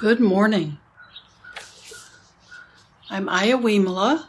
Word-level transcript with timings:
Good 0.00 0.18
morning. 0.18 0.78
I'm 3.10 3.28
Aya 3.28 3.58
Weemela 3.58 4.24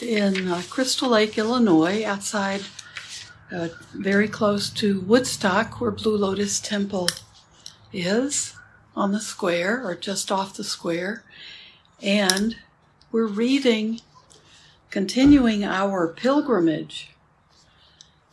in 0.00 0.46
uh, 0.46 0.62
Crystal 0.70 1.08
Lake, 1.08 1.36
Illinois, 1.36 2.04
outside, 2.04 2.60
uh, 3.50 3.70
very 3.92 4.28
close 4.28 4.70
to 4.70 5.00
Woodstock, 5.00 5.80
where 5.80 5.90
Blue 5.90 6.16
Lotus 6.16 6.60
Temple 6.60 7.08
is, 7.92 8.54
on 8.94 9.10
the 9.10 9.20
square 9.20 9.84
or 9.84 9.96
just 9.96 10.30
off 10.30 10.56
the 10.56 10.62
square. 10.62 11.24
And 12.00 12.54
we're 13.10 13.26
reading, 13.26 14.00
continuing 14.90 15.64
our 15.64 16.06
pilgrimage. 16.06 17.10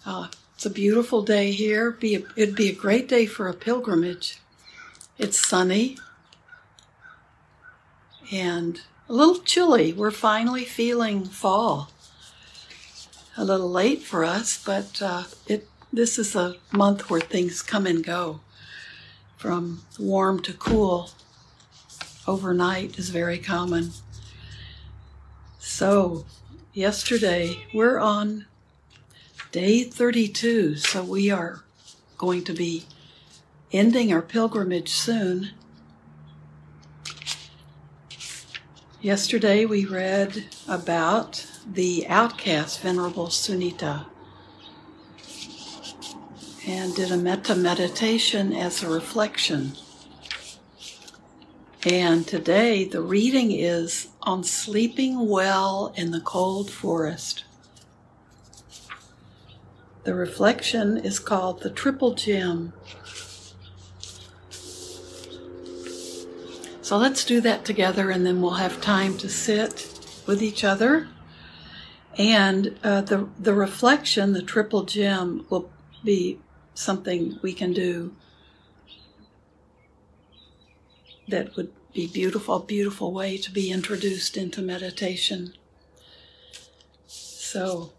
Uh, 0.05 0.27
it's 0.53 0.67
a 0.67 0.69
beautiful 0.69 1.23
day 1.23 1.53
here. 1.53 1.89
Be 1.89 2.17
a, 2.17 2.21
it'd 2.35 2.55
be 2.55 2.69
a 2.69 2.75
great 2.75 3.09
day 3.09 3.25
for 3.25 3.47
a 3.47 3.53
pilgrimage. 3.55 4.37
It's 5.17 5.39
sunny 5.39 5.97
and 8.31 8.81
a 9.07 9.13
little 9.13 9.39
chilly. 9.39 9.93
We're 9.93 10.09
finally 10.09 10.65
feeling 10.65 11.25
fall. 11.25 11.91
A 13.37 13.45
little 13.45 13.69
late 13.69 14.01
for 14.01 14.23
us, 14.23 14.63
but 14.63 15.01
uh, 15.01 15.23
it 15.47 15.67
this 15.91 16.17
is 16.17 16.35
a 16.35 16.55
month 16.71 17.11
where 17.11 17.21
things 17.21 17.61
come 17.61 17.85
and 17.85 18.03
go. 18.03 18.39
From 19.37 19.83
warm 19.99 20.41
to 20.43 20.53
cool 20.53 21.11
overnight 22.25 22.97
is 22.97 23.09
very 23.09 23.37
common. 23.37 23.91
So, 25.59 26.25
yesterday 26.73 27.67
we're 27.71 27.99
on 27.99 28.45
day 29.51 29.83
32, 29.83 30.77
so 30.77 31.03
we 31.03 31.29
are 31.29 31.63
going 32.17 32.43
to 32.45 32.53
be 32.53 32.85
ending 33.73 34.13
our 34.13 34.21
pilgrimage 34.21 34.89
soon. 34.89 35.49
Yesterday 39.01 39.65
we 39.65 39.83
read 39.83 40.45
about 40.67 41.45
the 41.69 42.05
outcast 42.07 42.81
Venerable 42.81 43.27
Sunita 43.27 44.05
and 46.67 46.95
did 46.95 47.11
a 47.11 47.17
metta 47.17 47.55
meditation 47.55 48.53
as 48.53 48.83
a 48.83 48.89
reflection. 48.89 49.73
And 51.85 52.25
today 52.25 52.85
the 52.85 53.01
reading 53.01 53.51
is 53.51 54.07
on 54.21 54.43
sleeping 54.43 55.27
well 55.27 55.93
in 55.97 56.11
the 56.11 56.21
cold 56.21 56.69
forest. 56.69 57.43
The 60.03 60.13
reflection 60.13 60.97
is 60.97 61.19
called 61.19 61.61
the 61.61 61.69
Triple 61.69 62.13
Gem. 62.13 62.73
So 66.83 66.97
let's 66.97 67.23
do 67.23 67.39
that 67.39 67.63
together 67.63 68.11
and 68.11 68.25
then 68.25 68.41
we'll 68.41 68.55
have 68.55 68.81
time 68.81 69.17
to 69.19 69.29
sit 69.29 69.87
with 70.27 70.43
each 70.43 70.65
other. 70.65 71.07
And 72.17 72.77
uh, 72.83 72.99
the, 73.01 73.29
the 73.39 73.53
reflection, 73.53 74.33
the 74.33 74.41
triple 74.41 74.83
gem, 74.83 75.45
will 75.49 75.71
be 76.03 76.41
something 76.73 77.39
we 77.41 77.53
can 77.53 77.71
do 77.71 78.13
that 81.29 81.55
would 81.55 81.71
be 81.93 82.05
beautiful, 82.05 82.59
beautiful 82.59 83.13
way 83.13 83.37
to 83.37 83.49
be 83.49 83.71
introduced 83.71 84.35
into 84.35 84.61
meditation. 84.61 85.53
So 87.07 87.93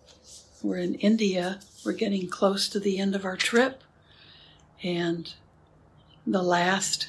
we're 0.62 0.76
in 0.76 0.96
India. 0.96 1.60
We're 1.86 1.92
getting 1.92 2.28
close 2.28 2.68
to 2.68 2.78
the 2.78 2.98
end 2.98 3.14
of 3.14 3.24
our 3.24 3.38
trip. 3.38 3.82
And 4.82 5.32
the 6.26 6.42
last 6.42 7.08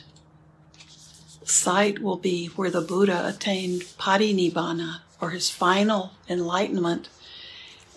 site 1.49 1.99
will 1.99 2.17
be 2.17 2.47
where 2.47 2.69
the 2.69 2.81
Buddha 2.81 3.27
attained 3.27 3.83
parinibbana, 3.97 5.01
or 5.21 5.31
his 5.31 5.49
final 5.49 6.11
enlightenment, 6.27 7.09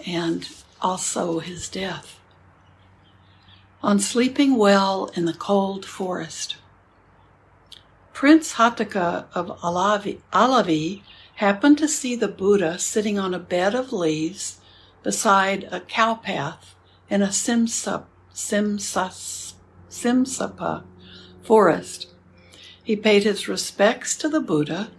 and 0.06 0.48
also 0.80 1.40
his 1.40 1.68
death. 1.68 2.18
On 3.82 3.98
sleeping 3.98 4.56
well 4.56 5.10
in 5.14 5.24
the 5.24 5.32
cold 5.32 5.84
forest. 5.84 6.56
Prince 8.12 8.54
Hatthaka 8.54 9.26
of 9.34 9.46
Alavi, 9.60 10.20
Alavi 10.32 11.02
happened 11.36 11.78
to 11.78 11.86
see 11.86 12.16
the 12.16 12.28
Buddha 12.28 12.78
sitting 12.78 13.18
on 13.18 13.32
a 13.32 13.38
bed 13.38 13.74
of 13.74 13.92
leaves 13.92 14.58
beside 15.04 15.68
a 15.70 15.80
cow 15.80 16.14
path 16.14 16.74
in 17.08 17.22
a 17.22 17.28
simsa, 17.28 18.04
simsas, 18.34 19.54
simsapa 19.88 20.82
forest 21.42 22.08
he 22.88 22.96
paid 22.96 23.22
his 23.22 23.48
respects 23.48 24.16
to 24.16 24.30
the 24.30 24.40
Buddha, 24.40 24.90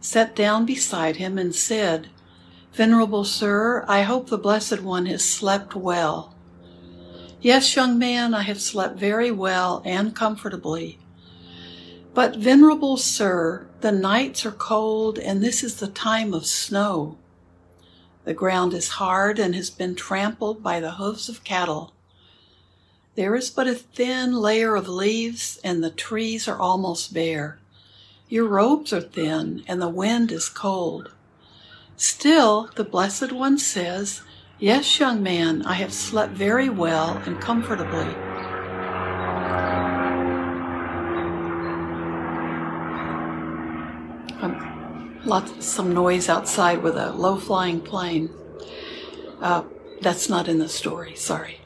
sat 0.00 0.34
down 0.34 0.66
beside 0.66 1.14
him, 1.14 1.38
and 1.38 1.54
said, 1.54 2.08
Venerable 2.72 3.24
Sir, 3.24 3.84
I 3.86 4.02
hope 4.02 4.28
the 4.28 4.36
Blessed 4.36 4.80
One 4.80 5.06
has 5.06 5.24
slept 5.24 5.76
well. 5.76 6.34
Yes, 7.40 7.76
young 7.76 8.00
man, 8.00 8.34
I 8.34 8.42
have 8.42 8.60
slept 8.60 8.98
very 8.98 9.30
well 9.30 9.80
and 9.84 10.12
comfortably. 10.12 10.98
But, 12.14 12.34
Venerable 12.34 12.96
Sir, 12.96 13.68
the 13.80 13.92
nights 13.92 14.44
are 14.44 14.50
cold 14.50 15.16
and 15.16 15.40
this 15.40 15.62
is 15.62 15.76
the 15.76 15.86
time 15.86 16.34
of 16.34 16.46
snow. 16.46 17.16
The 18.24 18.34
ground 18.34 18.74
is 18.74 18.88
hard 18.88 19.38
and 19.38 19.54
has 19.54 19.70
been 19.70 19.94
trampled 19.94 20.64
by 20.64 20.80
the 20.80 20.94
hoofs 20.94 21.28
of 21.28 21.44
cattle. 21.44 21.94
There 23.16 23.34
is 23.34 23.50
but 23.50 23.66
a 23.66 23.74
thin 23.74 24.34
layer 24.34 24.76
of 24.76 24.88
leaves, 24.88 25.58
and 25.64 25.82
the 25.82 25.90
trees 25.90 26.46
are 26.46 26.58
almost 26.58 27.12
bare. 27.12 27.58
Your 28.28 28.46
robes 28.46 28.92
are 28.92 29.00
thin, 29.00 29.64
and 29.66 29.82
the 29.82 29.88
wind 29.88 30.30
is 30.30 30.48
cold. 30.48 31.10
Still, 31.96 32.70
the 32.76 32.84
Blessed 32.84 33.32
One 33.32 33.58
says, 33.58 34.22
Yes, 34.60 35.00
young 35.00 35.22
man, 35.22 35.62
I 35.62 35.74
have 35.74 35.92
slept 35.92 36.34
very 36.34 36.68
well 36.68 37.16
and 37.26 37.40
comfortably. 37.40 38.14
Um, 44.40 45.20
lots, 45.24 45.66
some 45.66 45.92
noise 45.92 46.28
outside 46.28 46.82
with 46.82 46.96
a 46.96 47.12
low 47.12 47.38
flying 47.38 47.80
plane. 47.80 48.30
Uh, 49.40 49.64
that's 50.00 50.28
not 50.28 50.46
in 50.46 50.58
the 50.58 50.68
story, 50.68 51.16
sorry. 51.16 51.59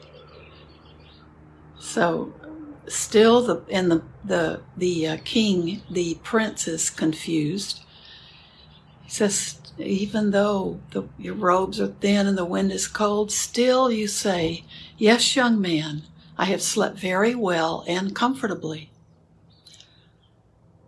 So, 1.95 2.33
still, 2.89 3.41
the 3.41 3.61
and 3.71 3.89
the 3.89 4.01
the 4.25 4.61
the 4.75 5.07
uh, 5.07 5.17
king, 5.23 5.81
the 5.89 6.15
prince, 6.23 6.67
is 6.67 6.89
confused. 6.89 7.85
He 9.03 9.09
says, 9.09 9.61
even 9.77 10.31
though 10.31 10.81
the, 10.91 11.03
your 11.17 11.35
robes 11.35 11.79
are 11.79 11.87
thin 11.87 12.27
and 12.27 12.37
the 12.37 12.43
wind 12.43 12.73
is 12.73 12.89
cold, 12.89 13.31
still 13.31 13.89
you 13.89 14.09
say, 14.09 14.65
Yes, 14.97 15.37
young 15.37 15.61
man, 15.61 16.01
I 16.37 16.43
have 16.45 16.61
slept 16.61 16.99
very 16.99 17.33
well 17.33 17.85
and 17.87 18.13
comfortably. 18.13 18.91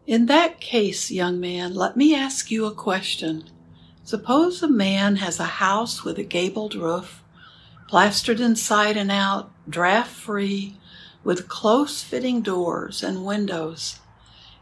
In 0.05 0.25
that 0.25 0.59
case, 0.59 1.09
young 1.09 1.39
man, 1.39 1.73
let 1.73 1.95
me 1.95 2.13
ask 2.13 2.51
you 2.51 2.65
a 2.65 2.75
question. 2.75 3.45
Suppose 4.03 4.61
a 4.61 4.67
man 4.67 5.15
has 5.15 5.39
a 5.39 5.55
house 5.63 6.03
with 6.03 6.19
a 6.19 6.23
gabled 6.23 6.75
roof, 6.75 7.23
plastered 7.87 8.41
inside 8.41 8.97
and 8.97 9.09
out, 9.09 9.49
draft 9.69 10.11
free, 10.11 10.75
with 11.23 11.47
close 11.47 12.01
fitting 12.01 12.41
doors 12.41 13.03
and 13.03 13.25
windows. 13.25 13.99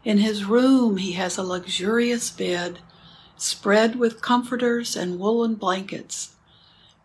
In 0.04 0.18
his 0.18 0.44
room, 0.44 0.98
he 0.98 1.12
has 1.12 1.36
a 1.36 1.42
luxurious 1.42 2.30
bed 2.30 2.78
spread 3.36 3.96
with 3.96 4.22
comforters 4.22 4.96
and 4.96 5.18
woolen 5.18 5.54
blankets, 5.54 6.36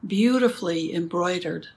beautifully 0.05 0.93
embroidered. 0.93 1.67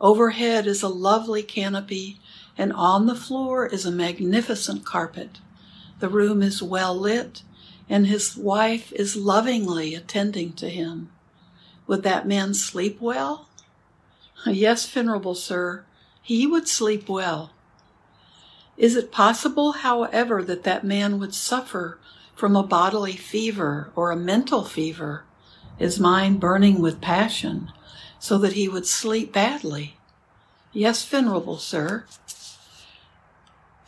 Overhead 0.00 0.66
is 0.66 0.82
a 0.82 0.88
lovely 0.88 1.42
canopy, 1.42 2.18
and 2.58 2.72
on 2.72 3.06
the 3.06 3.14
floor 3.14 3.66
is 3.66 3.84
a 3.84 3.90
magnificent 3.90 4.84
carpet. 4.84 5.38
The 6.00 6.08
room 6.08 6.42
is 6.42 6.62
well 6.62 6.94
lit, 6.94 7.42
and 7.88 8.06
his 8.06 8.36
wife 8.36 8.92
is 8.92 9.16
lovingly 9.16 9.94
attending 9.94 10.52
to 10.54 10.68
him. 10.68 11.10
Would 11.86 12.02
that 12.02 12.28
man 12.28 12.54
sleep 12.54 13.00
well? 13.00 13.48
Yes, 14.46 14.86
venerable 14.86 15.34
sir, 15.34 15.84
he 16.26 16.44
would 16.44 16.66
sleep 16.66 17.08
well. 17.08 17.52
Is 18.76 18.96
it 18.96 19.12
possible, 19.12 19.70
however, 19.72 20.42
that 20.42 20.64
that 20.64 20.82
man 20.82 21.20
would 21.20 21.32
suffer 21.32 22.00
from 22.34 22.56
a 22.56 22.64
bodily 22.64 23.12
fever 23.12 23.92
or 23.94 24.10
a 24.10 24.16
mental 24.16 24.64
fever, 24.64 25.22
his 25.78 26.00
mind 26.00 26.40
burning 26.40 26.80
with 26.80 27.00
passion, 27.00 27.70
so 28.18 28.38
that 28.38 28.54
he 28.54 28.68
would 28.68 28.86
sleep 28.86 29.32
badly? 29.32 29.98
Yes, 30.72 31.04
venerable 31.04 31.58
sir. 31.58 32.06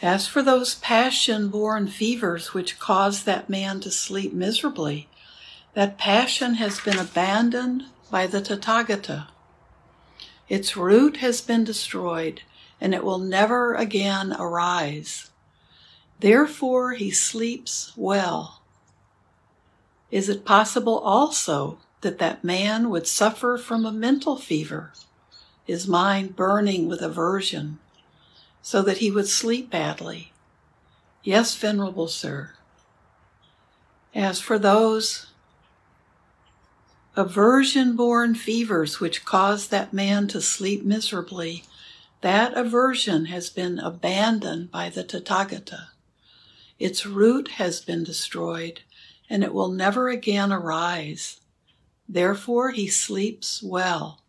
As 0.00 0.28
for 0.28 0.40
those 0.40 0.76
passion 0.76 1.48
born 1.48 1.88
fevers 1.88 2.54
which 2.54 2.78
cause 2.78 3.24
that 3.24 3.50
man 3.50 3.80
to 3.80 3.90
sleep 3.90 4.32
miserably, 4.32 5.08
that 5.74 5.98
passion 5.98 6.54
has 6.54 6.78
been 6.78 7.00
abandoned 7.00 7.86
by 8.12 8.28
the 8.28 8.40
Tathagata. 8.40 9.26
Its 10.48 10.76
root 10.76 11.18
has 11.18 11.40
been 11.40 11.64
destroyed, 11.64 12.42
and 12.80 12.94
it 12.94 13.04
will 13.04 13.18
never 13.18 13.74
again 13.74 14.34
arise. 14.38 15.30
Therefore 16.20 16.92
he 16.92 17.10
sleeps 17.10 17.92
well. 17.96 18.62
Is 20.10 20.28
it 20.28 20.44
possible 20.44 20.98
also 20.98 21.78
that 22.00 22.18
that 22.18 22.44
man 22.44 22.88
would 22.88 23.06
suffer 23.06 23.58
from 23.58 23.84
a 23.84 23.92
mental 23.92 24.36
fever, 24.36 24.92
his 25.64 25.86
mind 25.86 26.34
burning 26.34 26.88
with 26.88 27.02
aversion, 27.02 27.78
so 28.62 28.80
that 28.82 28.98
he 28.98 29.10
would 29.10 29.28
sleep 29.28 29.70
badly? 29.70 30.32
Yes, 31.22 31.54
Venerable 31.54 32.08
Sir. 32.08 32.52
As 34.14 34.40
for 34.40 34.58
those 34.58 35.26
aversion 37.18 37.96
born 37.96 38.32
fevers 38.32 39.00
which 39.00 39.24
caused 39.24 39.72
that 39.72 39.92
man 39.92 40.28
to 40.28 40.40
sleep 40.40 40.84
miserably, 40.84 41.64
that 42.20 42.56
aversion 42.56 43.24
has 43.24 43.50
been 43.50 43.80
abandoned 43.80 44.70
by 44.70 44.88
the 44.88 45.02
Tathagata. 45.02 45.88
Its 46.78 47.04
root 47.04 47.48
has 47.48 47.80
been 47.80 48.04
destroyed, 48.04 48.82
and 49.28 49.42
it 49.42 49.52
will 49.52 49.68
never 49.68 50.08
again 50.08 50.52
arise. 50.52 51.40
Therefore, 52.08 52.70
he 52.70 52.86
sleeps 52.86 53.64
well. 53.64 54.22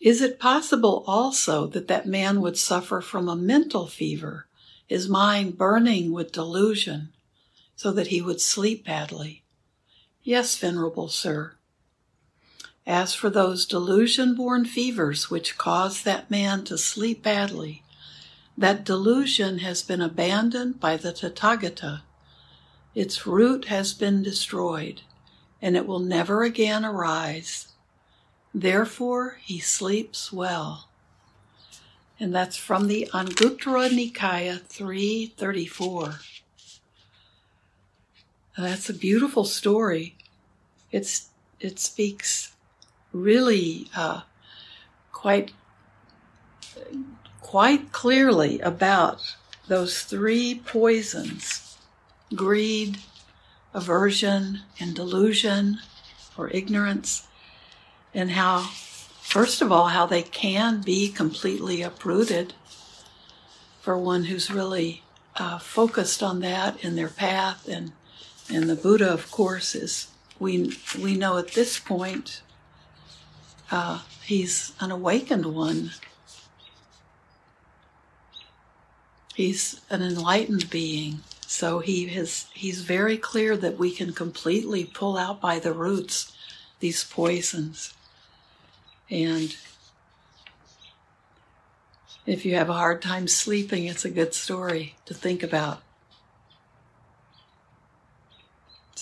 Is 0.00 0.20
it 0.20 0.40
possible 0.40 1.04
also 1.06 1.68
that 1.68 1.86
that 1.86 2.08
man 2.08 2.40
would 2.40 2.58
suffer 2.58 3.00
from 3.00 3.28
a 3.28 3.36
mental 3.36 3.86
fever, 3.86 4.48
his 4.88 5.08
mind 5.08 5.56
burning 5.56 6.10
with 6.10 6.32
delusion, 6.32 7.10
so 7.76 7.92
that 7.92 8.08
he 8.08 8.20
would 8.20 8.40
sleep 8.40 8.84
badly? 8.84 9.44
Yes, 10.26 10.58
Venerable 10.58 11.06
Sir. 11.06 11.52
As 12.84 13.14
for 13.14 13.30
those 13.30 13.64
delusion 13.64 14.34
born 14.34 14.64
fevers 14.64 15.30
which 15.30 15.56
cause 15.56 16.02
that 16.02 16.32
man 16.32 16.64
to 16.64 16.76
sleep 16.76 17.22
badly, 17.22 17.84
that 18.58 18.84
delusion 18.84 19.58
has 19.58 19.84
been 19.84 20.00
abandoned 20.00 20.80
by 20.80 20.96
the 20.96 21.12
Tathagata. 21.12 22.02
Its 22.92 23.24
root 23.24 23.66
has 23.66 23.94
been 23.94 24.20
destroyed, 24.24 25.02
and 25.62 25.76
it 25.76 25.86
will 25.86 26.00
never 26.00 26.42
again 26.42 26.84
arise. 26.84 27.68
Therefore, 28.52 29.38
he 29.44 29.60
sleeps 29.60 30.32
well. 30.32 30.88
And 32.18 32.34
that's 32.34 32.56
from 32.56 32.88
the 32.88 33.08
Anguttara 33.14 33.90
Nikaya 33.90 34.60
334. 34.60 36.14
That's 38.58 38.88
a 38.88 38.94
beautiful 38.94 39.44
story. 39.44 40.15
It's, 40.92 41.28
it 41.60 41.78
speaks 41.78 42.54
really 43.12 43.88
uh, 43.96 44.22
quite 45.12 45.52
quite 47.40 47.92
clearly 47.92 48.60
about 48.60 49.36
those 49.68 50.02
three 50.02 50.60
poisons 50.66 51.66
greed, 52.34 52.98
aversion, 53.72 54.60
and 54.80 54.94
delusion 54.94 55.78
or 56.36 56.50
ignorance, 56.50 57.26
and 58.12 58.32
how, 58.32 58.60
first 59.20 59.62
of 59.62 59.70
all, 59.70 59.88
how 59.88 60.06
they 60.06 60.22
can 60.22 60.80
be 60.82 61.08
completely 61.08 61.82
uprooted 61.82 62.52
for 63.80 63.96
one 63.96 64.24
who's 64.24 64.50
really 64.50 65.02
uh, 65.36 65.58
focused 65.58 66.22
on 66.22 66.40
that 66.40 66.82
in 66.84 66.96
their 66.96 67.08
path. 67.08 67.68
And, 67.68 67.92
and 68.52 68.68
the 68.68 68.74
Buddha, 68.74 69.12
of 69.12 69.30
course, 69.30 69.74
is, 69.74 70.08
we, 70.38 70.76
we 71.00 71.16
know 71.16 71.38
at 71.38 71.52
this 71.52 71.78
point, 71.78 72.42
uh, 73.70 74.02
he's 74.22 74.72
an 74.80 74.90
awakened 74.90 75.46
one 75.46 75.90
He's 79.36 79.82
an 79.90 80.00
enlightened 80.00 80.70
being. 80.70 81.20
So 81.46 81.80
he 81.80 82.08
has, 82.08 82.46
he's 82.54 82.80
very 82.80 83.18
clear 83.18 83.54
that 83.58 83.76
we 83.76 83.90
can 83.90 84.14
completely 84.14 84.86
pull 84.86 85.18
out 85.18 85.42
by 85.42 85.58
the 85.58 85.74
roots 85.74 86.34
these 86.80 87.04
poisons. 87.04 87.92
And 89.10 89.54
if 92.24 92.46
you 92.46 92.54
have 92.54 92.70
a 92.70 92.72
hard 92.72 93.02
time 93.02 93.28
sleeping, 93.28 93.84
it's 93.84 94.06
a 94.06 94.10
good 94.10 94.32
story 94.32 94.96
to 95.04 95.12
think 95.12 95.42
about. 95.42 95.82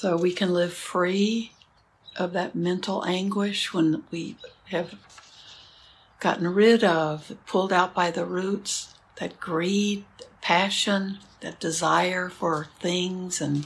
So 0.04 0.18
we 0.18 0.34
can 0.34 0.52
live 0.52 0.74
free 0.74 1.52
of 2.14 2.34
that 2.34 2.54
mental 2.54 3.06
anguish 3.06 3.72
when 3.72 4.04
we 4.10 4.36
have 4.66 4.96
gotten 6.20 6.46
rid 6.46 6.84
of, 6.84 7.32
pulled 7.46 7.72
out 7.72 7.94
by 7.94 8.10
the 8.10 8.26
roots, 8.26 8.92
that 9.16 9.40
greed, 9.40 10.04
passion, 10.42 11.20
that 11.40 11.58
desire 11.58 12.28
for 12.28 12.68
things 12.80 13.40
and 13.40 13.64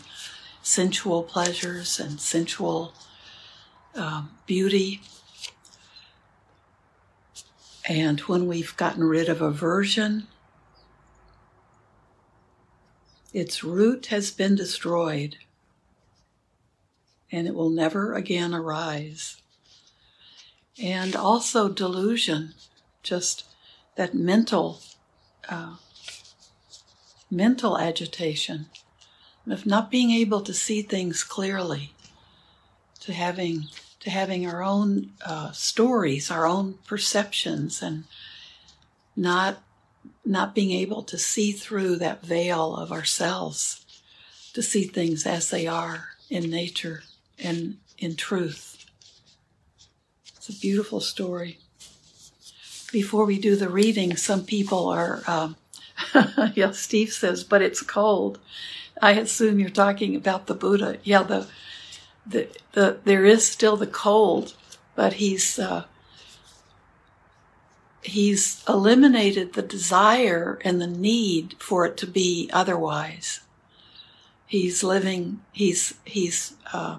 sensual 0.62 1.24
pleasures 1.24 1.98
and 1.98 2.20
sensual 2.20 2.92
um, 3.96 4.30
beauty. 4.46 5.00
And 7.88 8.20
when 8.20 8.46
we've 8.46 8.76
gotten 8.76 9.02
rid 9.02 9.28
of 9.28 9.42
aversion, 9.42 10.28
its 13.32 13.64
root 13.64 14.06
has 14.06 14.30
been 14.30 14.54
destroyed 14.54 15.38
and 17.30 17.46
it 17.46 17.54
will 17.54 17.70
never 17.70 18.14
again 18.14 18.54
arise. 18.54 19.40
And 20.80 21.16
also 21.16 21.68
delusion, 21.68 22.54
just 23.02 23.44
that 23.96 24.14
mental 24.14 24.80
uh, 25.48 25.76
mental 27.30 27.78
agitation, 27.78 28.66
of 29.46 29.66
not 29.66 29.90
being 29.90 30.10
able 30.10 30.40
to 30.42 30.54
see 30.54 30.82
things 30.82 31.24
clearly, 31.24 31.92
to 33.00 33.12
having 33.12 33.64
to 34.00 34.10
having 34.10 34.46
our 34.46 34.62
own 34.62 35.10
uh, 35.24 35.50
stories, 35.52 36.30
our 36.30 36.46
own 36.46 36.78
perceptions, 36.86 37.82
and 37.82 38.04
not 39.16 39.62
not 40.24 40.54
being 40.54 40.70
able 40.70 41.02
to 41.02 41.18
see 41.18 41.52
through 41.52 41.96
that 41.96 42.22
veil 42.22 42.76
of 42.76 42.92
ourselves, 42.92 43.84
to 44.52 44.62
see 44.62 44.84
things 44.84 45.26
as 45.26 45.50
they 45.50 45.66
are 45.66 46.10
in 46.30 46.48
nature 46.50 47.02
and 47.42 47.78
in 47.98 48.16
truth. 48.16 48.86
It's 50.36 50.48
a 50.48 50.60
beautiful 50.60 51.00
story 51.00 51.58
before 52.92 53.24
we 53.24 53.38
do 53.38 53.56
the 53.56 53.68
reading, 53.68 54.16
some 54.16 54.44
people 54.44 54.88
are, 54.88 55.22
um, 55.26 55.56
yeah, 56.54 56.70
Steve 56.70 57.12
says, 57.12 57.44
but 57.44 57.62
it's 57.62 57.82
cold. 57.82 58.38
I 59.00 59.12
assume 59.12 59.60
you're 59.60 59.70
talking 59.70 60.16
about 60.16 60.46
the 60.46 60.54
Buddha. 60.54 60.98
Yeah, 61.04 61.22
the, 61.22 61.46
the, 62.26 62.48
the 62.72 62.98
there 63.04 63.24
is 63.24 63.46
still 63.46 63.76
the 63.76 63.86
cold, 63.86 64.54
but 64.94 65.14
he's, 65.14 65.58
uh, 65.58 65.84
he's 68.02 68.64
eliminated 68.68 69.52
the 69.52 69.62
desire 69.62 70.58
and 70.64 70.80
the 70.80 70.86
need 70.86 71.56
for 71.58 71.84
it 71.86 71.96
to 71.98 72.06
be 72.06 72.48
otherwise. 72.52 73.40
He's 74.46 74.82
living, 74.82 75.42
he's, 75.52 75.94
he's, 76.04 76.54
uh, 76.72 76.98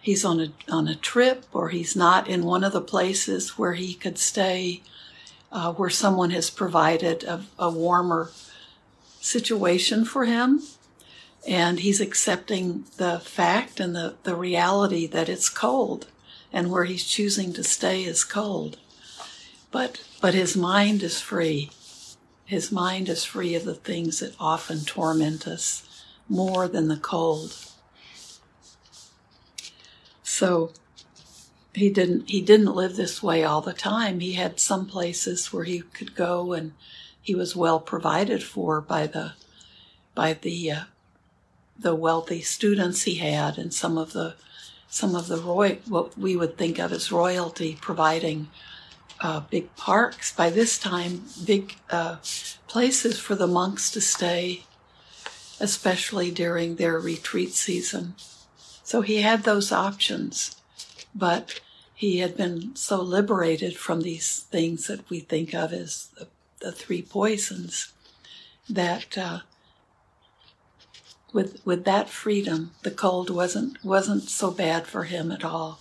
he's 0.00 0.24
on 0.24 0.40
a 0.40 0.52
on 0.72 0.88
a 0.88 0.94
trip 0.94 1.44
or 1.52 1.68
he's 1.68 1.94
not 1.94 2.28
in 2.28 2.44
one 2.44 2.64
of 2.64 2.72
the 2.72 2.80
places 2.80 3.58
where 3.58 3.74
he 3.74 3.94
could 3.94 4.18
stay 4.18 4.82
uh, 5.52 5.72
where 5.72 5.90
someone 5.90 6.30
has 6.30 6.50
provided 6.50 7.24
a, 7.24 7.44
a 7.58 7.70
warmer 7.70 8.30
situation 9.20 10.04
for 10.04 10.24
him. 10.24 10.62
And 11.48 11.80
he's 11.80 12.00
accepting 12.00 12.84
the 12.98 13.18
fact 13.18 13.80
and 13.80 13.96
the, 13.96 14.14
the 14.24 14.36
reality 14.36 15.06
that 15.06 15.28
it's 15.28 15.48
cold 15.48 16.08
and 16.52 16.70
where 16.70 16.84
he's 16.84 17.04
choosing 17.04 17.52
to 17.54 17.64
stay 17.64 18.04
is 18.04 18.24
cold. 18.24 18.78
But 19.70 20.02
but 20.20 20.34
his 20.34 20.56
mind 20.56 21.02
is 21.02 21.20
free. 21.20 21.70
His 22.44 22.70
mind 22.70 23.08
is 23.08 23.24
free 23.24 23.54
of 23.54 23.64
the 23.64 23.74
things 23.74 24.18
that 24.18 24.34
often 24.38 24.80
torment 24.80 25.46
us 25.46 26.04
more 26.28 26.68
than 26.68 26.88
the 26.88 26.96
cold 26.96 27.56
so 30.30 30.70
he 31.74 31.90
didn't 31.90 32.30
he 32.30 32.40
didn't 32.40 32.74
live 32.74 32.94
this 32.94 33.20
way 33.22 33.42
all 33.42 33.60
the 33.60 33.72
time. 33.72 34.20
He 34.20 34.34
had 34.34 34.60
some 34.60 34.86
places 34.86 35.52
where 35.52 35.64
he 35.64 35.80
could 35.80 36.14
go 36.14 36.52
and 36.52 36.72
he 37.20 37.34
was 37.34 37.56
well 37.56 37.80
provided 37.80 38.42
for 38.42 38.80
by 38.80 39.08
the 39.08 39.32
by 40.14 40.34
the 40.34 40.70
uh, 40.70 40.84
the 41.76 41.96
wealthy 41.96 42.42
students 42.42 43.02
he 43.02 43.16
had 43.16 43.58
and 43.58 43.74
some 43.74 43.98
of 43.98 44.12
the 44.12 44.36
some 44.88 45.16
of 45.16 45.26
the 45.26 45.36
roy 45.36 45.78
what 45.88 46.16
we 46.16 46.36
would 46.36 46.56
think 46.56 46.78
of 46.78 46.92
as 46.92 47.10
royalty 47.10 47.76
providing 47.80 48.48
uh, 49.20 49.40
big 49.40 49.74
parks 49.74 50.32
by 50.32 50.48
this 50.48 50.78
time 50.78 51.24
big 51.44 51.74
uh, 51.90 52.16
places 52.68 53.18
for 53.18 53.34
the 53.34 53.48
monks 53.48 53.90
to 53.90 54.00
stay 54.00 54.64
especially 55.58 56.30
during 56.30 56.76
their 56.76 56.98
retreat 56.98 57.52
season 57.52 58.14
so 58.90 59.02
he 59.02 59.22
had 59.22 59.44
those 59.44 59.70
options, 59.70 60.56
but 61.14 61.60
he 61.94 62.18
had 62.18 62.36
been 62.36 62.74
so 62.74 63.00
liberated 63.00 63.76
from 63.76 64.00
these 64.00 64.40
things 64.40 64.88
that 64.88 65.08
we 65.08 65.20
think 65.20 65.54
of 65.54 65.72
as 65.72 66.08
the, 66.18 66.26
the 66.60 66.72
three 66.72 67.00
poisons 67.00 67.92
that 68.68 69.16
uh, 69.16 69.42
with 71.32 71.64
with 71.64 71.84
that 71.84 72.08
freedom, 72.08 72.72
the 72.82 72.90
cold 72.90 73.30
wasn't 73.30 73.78
wasn't 73.84 74.24
so 74.24 74.50
bad 74.50 74.88
for 74.88 75.04
him 75.04 75.30
at 75.30 75.44
all. 75.44 75.78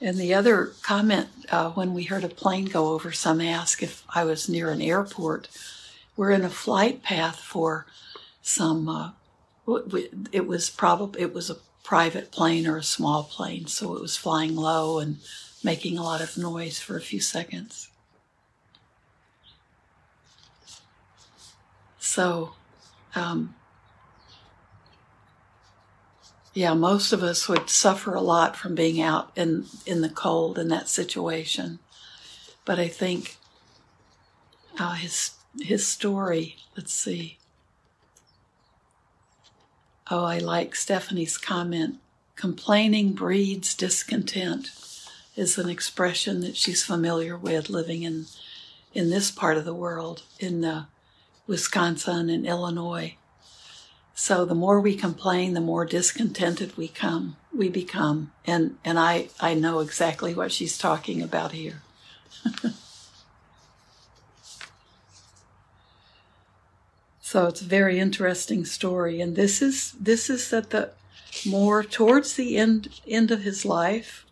And 0.00 0.16
the 0.18 0.32
other 0.34 0.66
comment 0.82 1.30
uh, 1.50 1.70
when 1.70 1.94
we 1.94 2.04
heard 2.04 2.22
a 2.22 2.28
plane 2.28 2.66
go 2.66 2.92
over, 2.92 3.10
some 3.10 3.40
asked 3.40 3.82
if 3.82 4.04
I 4.14 4.22
was 4.22 4.48
near 4.48 4.70
an 4.70 4.80
airport. 4.80 5.48
We're 6.16 6.30
in 6.30 6.44
a 6.44 6.48
flight 6.48 7.02
path 7.02 7.40
for 7.40 7.86
some. 8.40 8.88
Uh, 8.88 9.10
it 10.32 10.46
was 10.46 10.70
probably 10.70 11.22
it 11.22 11.32
was 11.34 11.50
a 11.50 11.56
private 11.82 12.30
plane 12.30 12.66
or 12.66 12.76
a 12.76 12.82
small 12.82 13.24
plane, 13.24 13.66
so 13.66 13.94
it 13.94 14.00
was 14.00 14.16
flying 14.16 14.56
low 14.56 14.98
and 14.98 15.18
making 15.62 15.98
a 15.98 16.02
lot 16.02 16.20
of 16.20 16.36
noise 16.36 16.78
for 16.78 16.96
a 16.96 17.00
few 17.00 17.20
seconds. 17.20 17.88
So, 21.98 22.52
um, 23.14 23.54
yeah, 26.52 26.74
most 26.74 27.12
of 27.12 27.22
us 27.22 27.48
would 27.48 27.68
suffer 27.68 28.14
a 28.14 28.20
lot 28.20 28.56
from 28.56 28.74
being 28.74 29.00
out 29.00 29.32
in, 29.34 29.66
in 29.84 30.00
the 30.00 30.08
cold 30.08 30.58
in 30.58 30.68
that 30.68 30.88
situation. 30.88 31.80
But 32.64 32.78
I 32.78 32.88
think 32.88 33.36
uh, 34.78 34.94
his 34.94 35.32
his 35.60 35.86
story. 35.86 36.56
Let's 36.76 36.92
see. 36.92 37.38
Oh, 40.10 40.24
I 40.24 40.38
like 40.38 40.74
Stephanie's 40.74 41.38
comment. 41.38 41.96
Complaining 42.36 43.12
breeds 43.12 43.74
discontent 43.74 44.70
is 45.36 45.56
an 45.56 45.68
expression 45.68 46.40
that 46.40 46.56
she's 46.56 46.84
familiar 46.84 47.36
with 47.36 47.70
living 47.70 48.02
in 48.02 48.26
in 48.92 49.10
this 49.10 49.30
part 49.30 49.56
of 49.56 49.64
the 49.64 49.74
world 49.74 50.22
in 50.38 50.64
uh, 50.64 50.84
Wisconsin 51.46 52.30
and 52.30 52.46
Illinois. 52.46 53.16
So 54.14 54.44
the 54.44 54.54
more 54.54 54.80
we 54.80 54.94
complain, 54.94 55.54
the 55.54 55.60
more 55.60 55.84
discontented 55.84 56.76
we 56.76 56.86
come, 56.86 57.36
we 57.52 57.68
become. 57.68 58.32
And, 58.46 58.76
and 58.84 58.98
I, 58.98 59.28
I 59.40 59.54
know 59.54 59.80
exactly 59.80 60.32
what 60.34 60.52
she's 60.52 60.78
talking 60.78 61.20
about 61.20 61.50
here. 61.52 61.82
so 67.34 67.48
it's 67.48 67.62
a 67.62 67.64
very 67.64 67.98
interesting 67.98 68.64
story. 68.64 69.20
And 69.20 69.34
this 69.34 69.60
is, 69.60 69.90
this 69.98 70.30
is 70.30 70.52
at 70.52 70.70
the 70.70 70.92
more 71.44 71.82
towards 71.82 72.34
the 72.34 72.56
end, 72.56 73.00
end 73.08 73.32
of 73.32 73.42
his 73.42 73.64
life. 73.64 74.24